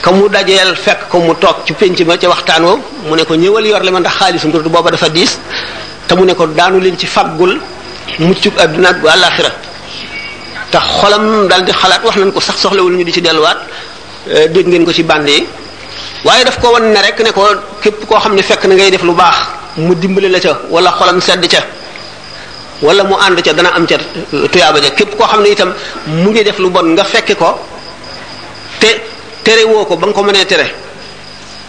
ka 0.03 0.09
mu 0.11 0.27
dajeel 0.27 0.75
fekk 0.85 0.99
ko 1.09 1.19
mu 1.25 1.33
toog 1.41 1.57
ci 1.65 1.73
penc 1.73 1.99
ma 2.09 2.17
ca 2.21 2.27
waxtaan 2.33 2.61
wo 2.69 2.73
mu 3.05 3.13
ne 3.15 3.23
ko 3.27 3.33
ñëwal 3.35 3.65
yor 3.67 3.81
le 3.85 3.89
ma 3.91 3.99
ndax 3.99 4.13
xaalisum 4.19 4.49
tuuti 4.51 4.69
booba 4.69 4.89
dafa 4.91 5.09
diis 5.09 5.31
te 6.07 6.13
mu 6.17 6.25
ne 6.25 6.33
ko 6.33 6.43
daanu 6.57 6.77
leen 6.83 6.97
ci 6.97 7.07
faggul 7.15 7.51
muccub 8.27 8.53
adduna 8.63 8.89
ak 8.89 8.97
àllaaxira 9.13 9.51
te 10.71 10.77
xolam 10.93 11.47
dal 11.49 11.61
di 11.67 11.71
xalaat 11.81 12.01
wax 12.05 12.15
nañ 12.21 12.31
ko 12.35 12.39
sax 12.47 12.57
soxlawul 12.61 12.95
ñu 12.97 13.03
di 13.07 13.11
ci 13.15 13.21
delluwaat 13.25 13.57
eh, 14.35 14.47
dégg 14.53 14.67
ngeen 14.69 14.83
ko 14.87 14.91
ci 14.97 15.03
bànd 15.09 15.27
yi 15.29 15.45
waaye 16.25 16.43
daf 16.47 16.57
ko 16.61 16.65
won 16.73 16.85
na 16.93 16.99
rekk 17.05 17.19
ne 17.25 17.29
ko 17.37 17.41
képp 17.83 17.99
koo 18.09 18.17
xam 18.21 18.33
ne 18.37 18.41
fekk 18.49 18.63
na 18.67 18.73
ngay 18.75 18.89
def 18.93 19.03
lu 19.07 19.13
baax 19.21 19.37
mu 19.85 19.93
dimbale 20.01 20.29
la 20.35 20.39
ca 20.45 20.51
wala 20.73 20.89
xolam 20.97 21.19
sedd 21.27 21.43
ca 21.53 21.61
wala 22.83 23.03
mu 23.05 23.15
ànd 23.15 23.41
ca 23.43 23.53
dana 23.53 23.69
am 23.75 23.85
ca 23.85 23.95
tuyaaba 24.51 24.79
ja 24.81 24.89
képp 24.93 25.15
koo 25.17 25.25
xam 25.27 25.41
ne 25.43 25.49
itam 25.49 25.73
mu 26.07 26.29
ngi 26.29 26.43
def 26.43 26.57
lu 26.59 26.69
bon 26.69 26.83
nga 26.93 27.03
fekki 27.03 27.35
ko 27.35 27.57
te 28.79 28.87
tere 29.43 29.63
woo 29.63 29.85
ko 29.85 29.95
ba 29.95 30.07
nga 30.07 30.13
ko 30.13 30.23
mënee 30.23 30.45
tere 30.45 30.65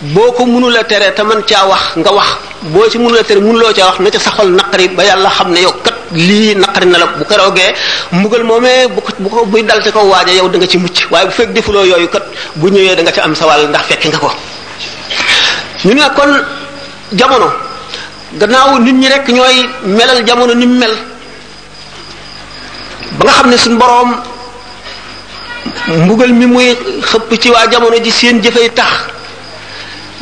boo 0.00 0.32
ko 0.32 0.44
mënula 0.46 0.82
tere 0.84 1.12
te 1.14 1.22
mën 1.22 1.42
caa 1.46 1.66
wax 1.68 1.96
nga 1.96 2.10
wax 2.12 2.26
boo 2.62 2.88
ci 2.90 2.98
mënula 2.98 3.22
tere 3.22 3.40
munuloo 3.40 3.72
caa 3.72 3.86
wax 3.86 3.98
ne 4.00 4.10
ca 4.10 4.18
saxal 4.18 4.48
naqari 4.50 4.88
ba 4.88 5.04
yàlla 5.04 5.30
xam 5.30 5.52
ne 5.52 5.60
yow 5.62 5.72
kat 5.84 5.94
lii 6.12 6.54
naqari 6.56 6.86
na 6.86 6.98
la 6.98 7.06
bu 7.06 7.24
keroogee 7.24 7.72
mbugal 8.12 8.42
moomee 8.42 8.88
bu 8.88 9.00
ko 9.00 9.10
bu 9.18 9.28
ko 9.28 9.46
buy 9.46 9.62
dal 9.62 9.82
ci 9.82 9.92
kaw 9.92 10.04
waaja 10.06 10.32
yow 10.32 10.48
da 10.48 10.58
nga 10.58 10.66
ci 10.66 10.78
mucc 10.78 10.98
waaye 11.10 11.26
bu 11.26 11.32
fekk 11.32 11.52
defuloo 11.52 11.84
yooyu 11.84 12.08
kat 12.08 12.24
bu 12.56 12.68
ñëwee 12.68 12.96
da 12.96 13.02
nga 13.02 13.12
ci 13.12 13.20
am 13.20 13.34
sa 13.34 13.46
wàll 13.46 13.66
ndax 13.68 13.82
fekki 13.88 14.08
nga 14.08 14.18
ko 14.18 14.28
ñu 15.84 15.94
ne 15.94 16.00
kon 16.16 16.32
jamono. 17.12 17.65
gannaaw 18.34 18.78
nit 18.82 18.94
ñi 19.00 19.08
rek 19.08 19.28
ñooy 19.28 19.58
melal 19.96 20.24
jamono 20.26 20.52
ni 20.54 20.66
mu 20.66 20.78
mel 20.78 20.94
ba 23.18 23.24
nga 23.26 23.32
xam 23.34 23.50
ne 23.50 23.56
suñ 23.56 23.76
boroom 23.78 24.12
mbugal 26.04 26.32
mi 26.32 26.46
muy 26.46 26.76
xëpp 27.08 27.30
ci 27.40 27.48
waa 27.50 27.68
jamono 27.70 27.96
ji 28.02 28.10
seen 28.10 28.42
jëfey 28.42 28.70
tax 28.74 28.90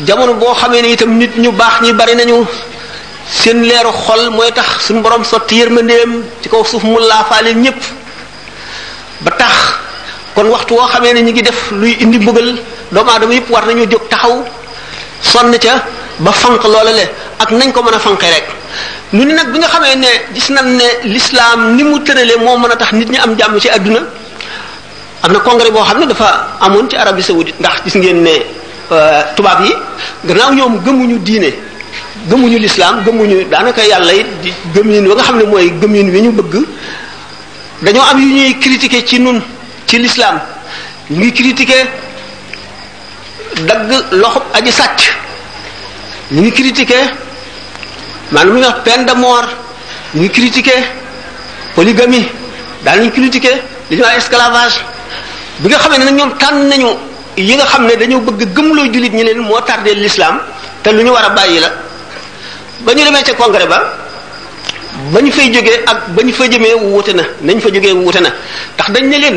jamono 0.06 0.34
boo 0.34 0.54
xamee 0.54 0.82
ne 0.82 0.88
itam 0.92 1.16
nit 1.16 1.32
ñu 1.38 1.50
baax 1.52 1.80
ñi 1.82 1.92
bari 1.94 2.14
nañu 2.14 2.44
seen 3.30 3.62
leeru 3.64 3.90
xol 4.06 4.30
mooy 4.30 4.52
tax 4.52 4.84
su 4.84 4.92
boroom 5.00 5.24
sotti 5.24 5.54
yërmandeem 5.56 6.22
ci 6.42 6.48
kaw 6.50 6.62
suuf 6.64 6.82
mu 6.82 6.98
laafaale 6.98 7.54
ñépp 7.54 7.80
ba 9.22 9.30
tax 9.30 9.52
kon 10.34 10.46
waxtu 10.52 10.74
woo 10.74 10.86
xamee 10.92 11.14
ne 11.14 11.20
ñu 11.22 11.30
ngi 11.30 11.42
def 11.42 11.70
luy 11.72 11.96
indi 12.00 12.18
mbugal 12.18 12.54
doomu 12.92 13.10
aadama 13.10 13.34
yëpp 13.34 13.50
war 13.50 13.64
nañu 13.66 13.86
jóg 13.90 14.06
taxaw 14.10 14.44
sonn 15.22 15.56
ca 15.58 15.84
ba 16.18 16.30
fanq 16.32 16.62
loola 16.64 16.92
le 16.92 17.04
ak 17.38 17.50
nañ 17.50 17.72
ko 17.72 17.82
mën 17.82 17.94
a 17.94 17.98
fanqe 17.98 18.26
rek 18.34 18.46
ñu 19.12 19.24
ni 19.24 19.32
nag 19.34 19.50
bi 19.52 19.58
nga 19.58 19.68
xamee 19.68 19.96
ne 19.96 20.08
gis 20.34 20.48
nañ 20.50 20.66
ne 20.78 20.86
l'islam 21.14 21.74
ni 21.76 21.82
mu 21.82 21.98
tërale 22.04 22.34
moo 22.40 22.56
mën 22.58 22.70
a 22.72 22.76
tax 22.76 22.92
nit 22.92 23.10
ñi 23.10 23.18
am 23.18 23.36
jàmm 23.38 23.58
ci 23.60 23.68
àdduna 23.68 24.00
am 25.22 25.32
na 25.32 25.38
congrès 25.40 25.70
boo 25.70 25.82
xam 25.84 26.04
dafa 26.04 26.48
amoon 26.60 26.88
ci 26.88 26.96
arabie 26.96 27.22
saoudite 27.22 27.58
ndax 27.58 27.82
gis 27.84 27.94
ngeen 27.98 28.22
ne 28.22 28.32
euh, 28.92 29.22
tubaab 29.36 29.64
yi 29.64 29.72
gannaaw 30.24 30.52
ñoom 30.54 30.80
gëmuñu 30.84 31.18
diine 31.18 31.50
gëmuñu 32.30 32.58
l'islam 32.58 33.02
gëmuñu 33.04 33.44
daanaka 33.50 33.82
yàlla 33.84 34.12
yi 34.12 34.24
di 34.42 34.52
gëmin 34.74 35.06
wa 35.08 35.14
nga 35.14 35.22
xam 35.22 35.36
ne 35.38 35.44
mooy 35.44 35.70
gëmin 35.80 36.10
wi 36.10 36.20
ñu 36.22 36.30
bëgg 36.32 36.54
dañoo 37.82 38.04
am 38.10 38.18
yu 38.20 38.28
ñuy 38.34 38.58
critiquer 38.60 39.04
ci 39.04 39.18
nun 39.18 39.42
ci 39.86 39.98
l'islam 39.98 40.40
ñu 41.10 41.16
ngi 41.18 41.32
critiquer 41.32 41.86
dagg 43.66 43.90
aji 44.52 44.70
sàcc 44.72 45.00
ñu 46.32 46.40
ngi 46.42 46.52
critiquer 46.52 47.12
maanaam 48.34 48.54
lu 48.54 48.60
ñuy 48.60 48.68
pen 48.68 48.82
peine 48.84 49.08
de 49.08 49.14
mort 49.14 49.48
ñu 50.14 50.20
ngi 50.22 50.28
critiqué 50.36 50.74
polygamie 51.76 52.24
daal 52.84 52.98
nañ 53.00 53.10
critiqué 53.12 53.52
li 53.90 53.96
ñuy 53.96 54.16
esclavage 54.18 54.78
bi 55.60 55.68
nga 55.68 55.78
xamee 55.82 55.98
ne 55.98 56.04
nag 56.08 56.14
ñoom 56.18 56.30
tànn 56.42 56.58
nañu 56.70 56.88
yi 57.36 57.54
nga 57.56 57.64
xam 57.72 57.82
ne 57.88 57.94
dañoo 58.00 58.20
bëgg 58.26 58.40
gëmloo 58.56 58.84
jullit 58.92 59.14
ñi 59.18 59.24
leen 59.28 59.38
moo 59.50 59.60
tardé 59.68 59.94
l'islam 59.94 60.34
te 60.82 60.88
lu 60.92 61.02
ñu 61.04 61.10
war 61.16 61.24
a 61.28 61.30
bàyyi 61.38 61.60
la 61.64 61.70
ba 62.84 62.90
ñu 62.96 63.02
demee 63.06 63.22
ca 63.26 63.32
congrès 63.40 63.66
ba 63.72 63.78
ba 65.12 65.18
ñu 65.24 65.30
fay 65.36 65.48
jógee 65.54 65.78
ak 65.90 65.98
ba 66.14 66.20
ñu 66.26 66.32
fa 66.38 66.44
jëmee 66.52 66.74
wuute 66.90 67.12
na 67.18 67.24
nañ 67.46 67.58
fa 67.64 67.68
jógee 67.74 67.92
wuute 68.00 68.20
na 68.26 68.30
tax 68.76 68.90
dañ 68.94 69.04
ne 69.10 69.16
leen 69.24 69.36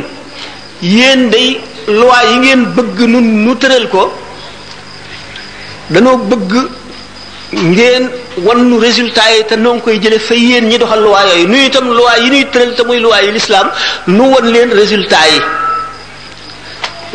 yeen 0.81 1.21
day 1.33 1.47
loi 1.99 2.25
yi 2.31 2.35
ngeen 2.43 2.61
bëgg 2.75 2.97
nun 3.13 3.27
nu 3.43 3.55
tëral 3.61 3.85
ko 3.93 4.01
danoo 5.93 6.17
bëgg 6.29 6.51
ngeen 7.71 8.03
wan 8.43 8.69
nu 8.69 8.79
résultat 8.79 9.23
yi 9.37 9.43
te 9.45 9.55
noo 9.55 9.73
ngi 9.73 9.81
koy 9.81 9.99
jële 10.01 10.19
fa 10.19 10.33
yéen 10.35 10.65
ñi 10.69 10.77
doxal 10.77 11.01
luwaa 11.01 11.25
yi 11.35 11.45
nuyu 11.47 11.65
itam 11.65 11.85
luwaa 11.89 12.17
yi 12.19 12.29
nuy 12.29 12.45
tëral 12.51 12.75
te 12.75 12.83
muy 12.83 12.99
luwaa 12.99 13.21
yi 13.23 13.31
lislaam 13.31 13.71
nu 14.07 14.29
wan 14.31 14.45
leen 14.51 14.71
résultat 14.73 15.25
yi 15.31 15.39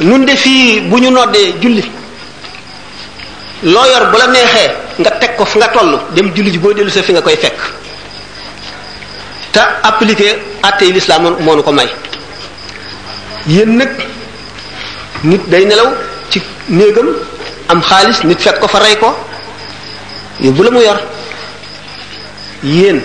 nun 0.09 0.25
de 0.27 0.35
fii 0.37 0.81
bu 0.81 0.99
ñu 0.99 1.11
noddee 1.11 1.55
julli 1.61 1.85
loo 3.63 3.87
yor 3.93 4.11
bu 4.11 4.17
la 4.19 4.27
neexee 4.27 4.71
nga 5.01 5.11
teg 5.11 5.37
ko 5.37 5.45
fi 5.45 5.59
nga 5.59 5.69
toll 5.69 6.01
dem 6.15 6.33
julli 6.35 6.51
ji 6.51 6.59
boo 6.59 6.73
dellu 6.73 6.91
sa 6.91 7.03
fi 7.03 7.13
nga 7.13 7.23
koy 7.23 7.37
fekk 7.37 7.59
te 9.53 9.61
appliqué 9.83 10.39
àtte 10.63 10.83
yi 10.85 10.93
lislaam 10.93 11.37
moo 11.41 11.57
nu 11.57 11.63
ko 11.63 11.73
may 11.73 11.89
yéen 13.47 13.77
nag 13.79 13.89
nit 15.23 15.43
day 15.49 15.65
nelaw 15.65 15.93
ci 16.31 16.43
néegam 16.69 17.09
am 17.69 17.81
xaalis 17.83 18.25
nit 18.25 18.41
fekk 18.43 18.59
ko 18.59 18.67
fa 18.69 18.79
rey 18.79 18.97
ko 18.97 19.15
bu 20.41 20.63
la 20.65 20.71
mu 20.71 20.81
yor 20.83 20.99
yéen 22.63 22.99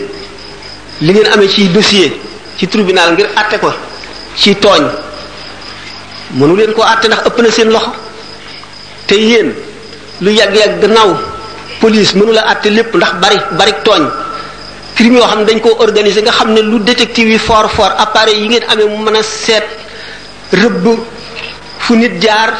li 1.02 1.14
ngeen 1.14 1.28
amee 1.34 1.48
ci 1.50 1.70
dossier 1.72 2.12
ci 2.58 2.68
tribunal 2.68 3.14
ngir 3.14 3.28
àtte 3.36 3.60
ko 3.60 3.74
ci 4.36 4.54
tooñ 4.56 4.86
mënu 6.34 6.56
leen 6.56 6.74
koo 6.74 6.84
àtte 6.84 7.06
ndax 7.08 7.26
ëpp 7.26 7.42
na 7.42 7.52
seen 7.52 7.70
loxo 7.72 7.92
te 9.08 9.16
yéen 9.16 9.54
lu 10.22 10.30
yàgg-yàgg 10.32 10.82
gannaaw 10.82 11.18
police 11.80 12.14
mënu 12.16 12.32
la 12.32 12.42
àtte 12.52 12.68
lépp 12.70 12.94
ndax 12.94 13.14
bari 13.22 13.40
bari 13.58 13.74
tooñ 13.84 14.04
crime 14.96 15.16
yoo 15.18 15.28
xam 15.28 15.40
ne 15.40 15.46
dañ 15.46 15.60
koo 15.60 15.76
organiser 15.80 16.22
nga 16.24 16.32
xam 16.32 16.54
ne 16.54 16.62
lu 16.62 16.80
détective 16.80 17.28
yi 17.30 17.38
fort 17.38 17.70
fort 17.70 17.96
appareil 18.00 18.38
yi 18.42 18.48
ngeen 18.48 18.64
amee 18.70 18.86
mu 18.86 18.98
mën 18.98 19.16
a 19.16 19.24
seet 19.24 19.66
rëbb 20.54 20.86
fu 21.80 21.96
nit 21.96 22.22
jaar 22.22 22.54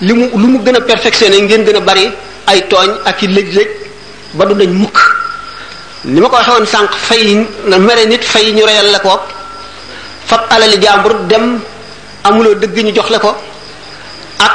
li 0.00 0.12
mu 0.12 0.28
lu 0.36 0.46
mu 0.48 0.58
gën 0.58 0.76
a 0.76 0.80
perfectionné 0.80 1.40
ngeen 1.40 1.64
gën 1.64 1.76
a 1.76 1.80
bari 1.80 2.10
ay 2.46 2.64
tooñ 2.68 2.90
ak 3.04 3.22
i 3.22 3.26
lëj-lëj 3.28 3.68
ba 4.34 4.44
du 4.44 4.54
dañ 4.54 4.68
mukk 4.72 4.98
ni 6.04 6.18
ma 6.20 6.26
ko 6.28 6.34
waxee 6.36 6.66
sànq 6.66 6.90
fay 7.06 7.24
na 7.66 7.78
mere 7.78 8.04
nit 8.06 8.22
fay 8.24 8.50
ñu 8.52 8.66
reyal 8.66 8.90
la 8.90 8.98
ko 8.98 9.20
fab 10.26 10.40
alali 10.50 10.78
jàmbur 10.82 11.14
dem 11.28 11.60
amuloo 12.24 12.54
dëgg 12.54 12.76
ñu 12.86 12.92
jox 12.94 13.08
la 13.10 13.18
ko 13.18 13.36
ak 14.38 14.54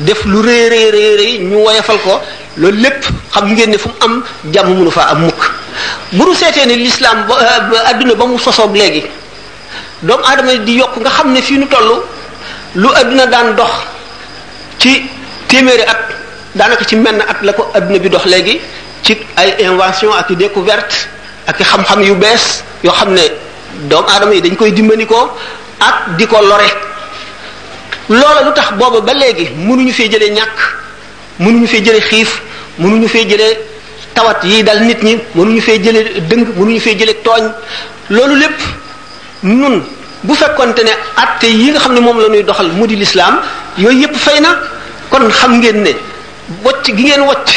def 0.00 0.24
lu 0.26 0.42
rëy 0.46 0.64
rëy 0.72 0.86
rëy 0.96 1.10
rëy 1.20 1.32
ñu 1.48 1.56
woyofal 1.64 1.98
ko 2.04 2.20
loolu 2.58 2.82
lépp 2.82 3.06
xam 3.32 3.46
ngeen 3.54 3.70
ne 3.70 3.78
fu 3.78 3.88
mu 3.88 3.94
am 4.00 4.24
jàmm 4.52 4.68
mënu 4.76 4.90
faa 4.90 5.08
am 5.12 5.20
mukk 5.24 5.42
bu 6.12 6.24
nu 6.26 6.34
seetee 6.34 6.66
ni 6.66 6.76
lislaam 6.76 7.24
euh, 7.30 7.60
ba 7.70 7.76
adduna 7.88 8.14
ba 8.14 8.26
mu 8.26 8.38
sosoog 8.38 8.76
léegi 8.76 9.02
doomu 10.02 10.24
aadama 10.24 10.56
di 10.56 10.72
yokk 10.76 10.94
nga 11.00 11.10
xam 11.10 11.32
ne 11.32 11.40
fii 11.40 11.56
nu 11.58 11.66
toll 11.68 11.90
lu 12.74 12.88
adduna 12.94 13.26
daan 13.26 13.54
dox 13.56 13.72
ci 14.78 15.08
téeméeri 15.48 15.82
at 15.88 16.02
daanaka 16.54 16.84
ci 16.84 16.96
menn 16.96 17.18
at 17.26 17.38
la 17.42 17.52
ko 17.52 17.62
àdduna 17.74 17.98
bi 17.98 18.08
dox 18.10 18.24
léegi 18.26 18.60
ci 19.02 19.14
ay 19.36 19.50
invasion 19.60 20.14
ak 20.14 20.30
i 20.30 20.36
découverte 20.38 20.94
ak 21.46 21.58
i 21.60 21.64
xam-xam 21.66 22.00
yu 22.06 22.14
bees 22.14 22.62
yoo 22.84 22.92
xam 22.94 23.12
ne 23.12 23.24
doomu 23.90 24.08
aadama 24.08 24.34
yi 24.34 24.40
dañ 24.42 24.54
koy 24.54 24.72
dimbandikoo 24.72 25.30
ak 25.80 26.16
di 26.16 26.26
ko 26.26 26.36
lore 26.42 26.68
loola 28.08 28.40
lu 28.46 28.52
tax 28.54 28.70
boobu 28.78 29.00
ba 29.02 29.12
léegi 29.14 29.50
mënuñu 29.66 29.92
fee 29.92 30.08
jëlee 30.12 30.30
ñàkk 30.38 30.56
mënuñu 31.42 31.66
fee 31.66 31.82
jëlee 31.84 32.00
xiif 32.10 32.30
mënuñu 32.78 33.08
fee 33.08 33.26
jëlee 33.30 33.58
tawat 34.14 34.40
yi 34.44 34.62
dal 34.62 34.80
nit 34.86 35.00
ñi 35.02 35.18
mënuñu 35.34 35.60
fee 35.66 35.82
jëlee 35.84 36.20
dëng 36.28 36.44
mënuñu 36.58 36.80
fee 36.80 36.96
jëlee 36.98 37.18
tooñ 37.26 37.44
loolu 38.10 38.34
lépp 38.42 38.58
nun 39.42 39.82
bu 40.22 40.34
fekkonte 40.34 40.82
ne 40.86 40.94
atte 41.16 41.46
yi 41.50 41.70
nga 41.70 41.80
xam 41.80 41.94
ne 41.94 42.00
moom 42.00 42.18
la 42.22 42.28
ñuy 42.28 42.44
doxal 42.44 42.70
mu 42.78 42.86
di 42.86 42.96
lislaam 42.96 43.34
yooyu 43.78 44.00
yépp 44.02 44.14
fay 44.16 44.38
na 44.40 44.50
kon 45.10 45.26
xam 45.30 45.58
ngeen 45.58 45.82
ne 45.82 45.92
wocc 46.62 46.84
gi 46.94 47.02
ngeen 47.02 47.22
wocc 47.26 47.48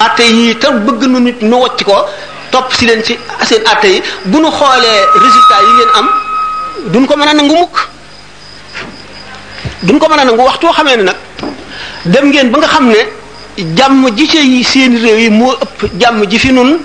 atte 0.00 0.20
yi 0.24 0.56
tam 0.58 0.80
bëgg 0.86 1.02
nu 1.08 1.18
nit 1.20 1.40
nu 1.42 1.56
wocc 1.56 1.82
ko 1.84 2.06
topp 2.50 2.72
si 2.74 2.86
leen 2.86 3.02
ci 3.04 3.18
seen 3.44 3.62
atte 3.66 3.86
yi 3.88 4.02
bu 4.24 4.38
nu 4.40 4.48
xoolee 4.50 4.98
résultat 5.24 5.60
yi 5.66 5.72
ngeen 5.74 5.90
am 5.98 6.08
duñ 6.92 7.06
ko 7.06 7.16
mën 7.16 7.28
a 7.28 7.34
nangu 7.34 7.54
mukk 7.54 7.78
duñ 9.82 9.98
ko 9.98 10.08
mën 10.08 10.18
a 10.20 10.24
nangu 10.24 10.42
waxtoo 10.44 10.72
xamee 10.72 10.96
ne 10.96 11.02
nag 11.02 11.16
dem 12.04 12.26
ngeen 12.28 12.50
ba 12.50 12.58
nga 12.58 12.66
xam 12.68 12.86
ne 12.88 12.98
jàmm 13.76 14.10
ji 14.16 14.28
ci 14.28 14.64
seen 14.64 14.96
réew 15.02 15.18
yi 15.18 15.30
moo 15.30 15.52
ëpp 15.52 15.90
jàmm 16.00 16.24
ji 16.30 16.38
fi 16.38 16.52
nun 16.52 16.78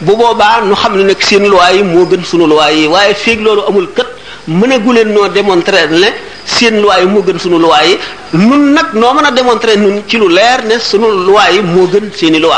bu 0.00 0.16
boobaa 0.16 0.60
nu 0.62 0.74
xam 0.74 0.96
ne 0.96 1.04
nekk 1.04 1.22
seen 1.22 1.44
luwaay 1.48 1.76
yi 1.76 1.82
moo 1.82 2.06
gën 2.06 2.24
sunu 2.24 2.46
luwaay 2.46 2.78
yi 2.80 2.86
waaye 2.86 3.14
feeg 3.14 3.40
loolu 3.42 3.62
amul 3.68 3.88
kët 3.96 4.06
mënagu 4.48 4.92
leen 4.94 5.12
noo 5.12 5.28
démontrer 5.28 5.88
ne 5.90 6.10
seen 6.46 6.76
loi 6.80 7.00
yi 7.02 7.06
moo 7.06 7.22
gën 7.22 7.38
sunu 7.38 7.58
loi 7.58 7.86
yi 7.90 7.96
nun 8.34 8.72
nag 8.74 8.92
noo 8.94 9.12
mën 9.14 9.24
a 9.26 9.30
démontrer 9.30 9.76
nun 9.76 10.02
ci 10.06 10.16
lu 10.16 10.28
leer 10.28 10.62
ne 10.64 10.78
sunu 10.78 11.06
loi 11.26 11.52
yi 11.54 11.62
moo 11.62 11.86
gën 11.86 12.10
seeni 12.14 12.38
loi 12.38 12.54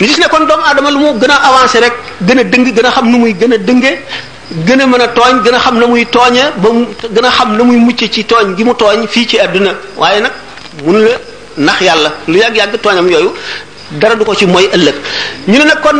ñu 0.00 0.06
gis 0.06 0.18
ne 0.18 0.26
kon 0.30 0.44
doomu 0.46 0.62
aadama 0.64 0.90
lu 0.90 0.98
mu 0.98 1.18
gën 1.20 1.30
a 1.30 1.34
avancé 1.36 1.80
rek 1.80 1.92
gën 2.22 2.38
a 2.38 2.44
dëng 2.44 2.64
gën 2.72 2.86
a 2.86 2.90
xam 2.90 3.10
nu 3.10 3.18
muy 3.18 3.34
gën 3.34 3.52
a 3.52 3.58
dënge 3.58 3.90
gën 4.66 4.80
a 4.80 4.86
mën 4.86 5.00
a 5.00 5.08
tooñ 5.08 5.42
gën 5.44 5.54
a 5.54 5.58
xam 5.58 5.78
na 5.80 5.86
muy 5.86 6.06
tooñe 6.06 6.42
ba 6.56 6.68
mu 6.72 6.86
gën 7.14 7.24
a 7.24 7.30
xam 7.30 7.56
na 7.56 7.64
muy 7.64 7.76
mucc 7.76 8.02
ci 8.12 8.24
tooñ 8.24 8.56
gi 8.56 8.64
mu 8.64 8.74
tooñ 8.74 9.06
fii 9.08 9.26
ci 9.26 9.38
àdduna 9.38 9.70
waaye 9.96 10.20
nag 10.20 10.32
mun 10.84 10.98
la 11.02 11.10
nax 11.56 11.80
yàlla 11.80 12.10
lu 12.28 12.36
yàgg-yàgg 12.38 12.80
tooñam 12.82 13.08
yooyu 13.10 13.32
dara 13.90 14.14
du 14.14 14.24
ko 14.24 14.34
ci 14.34 14.46
mooy 14.46 14.68
ëllëg 14.72 14.94
ñu 15.48 15.58
ne 15.58 15.64
nag 15.64 15.80
kon 15.82 15.98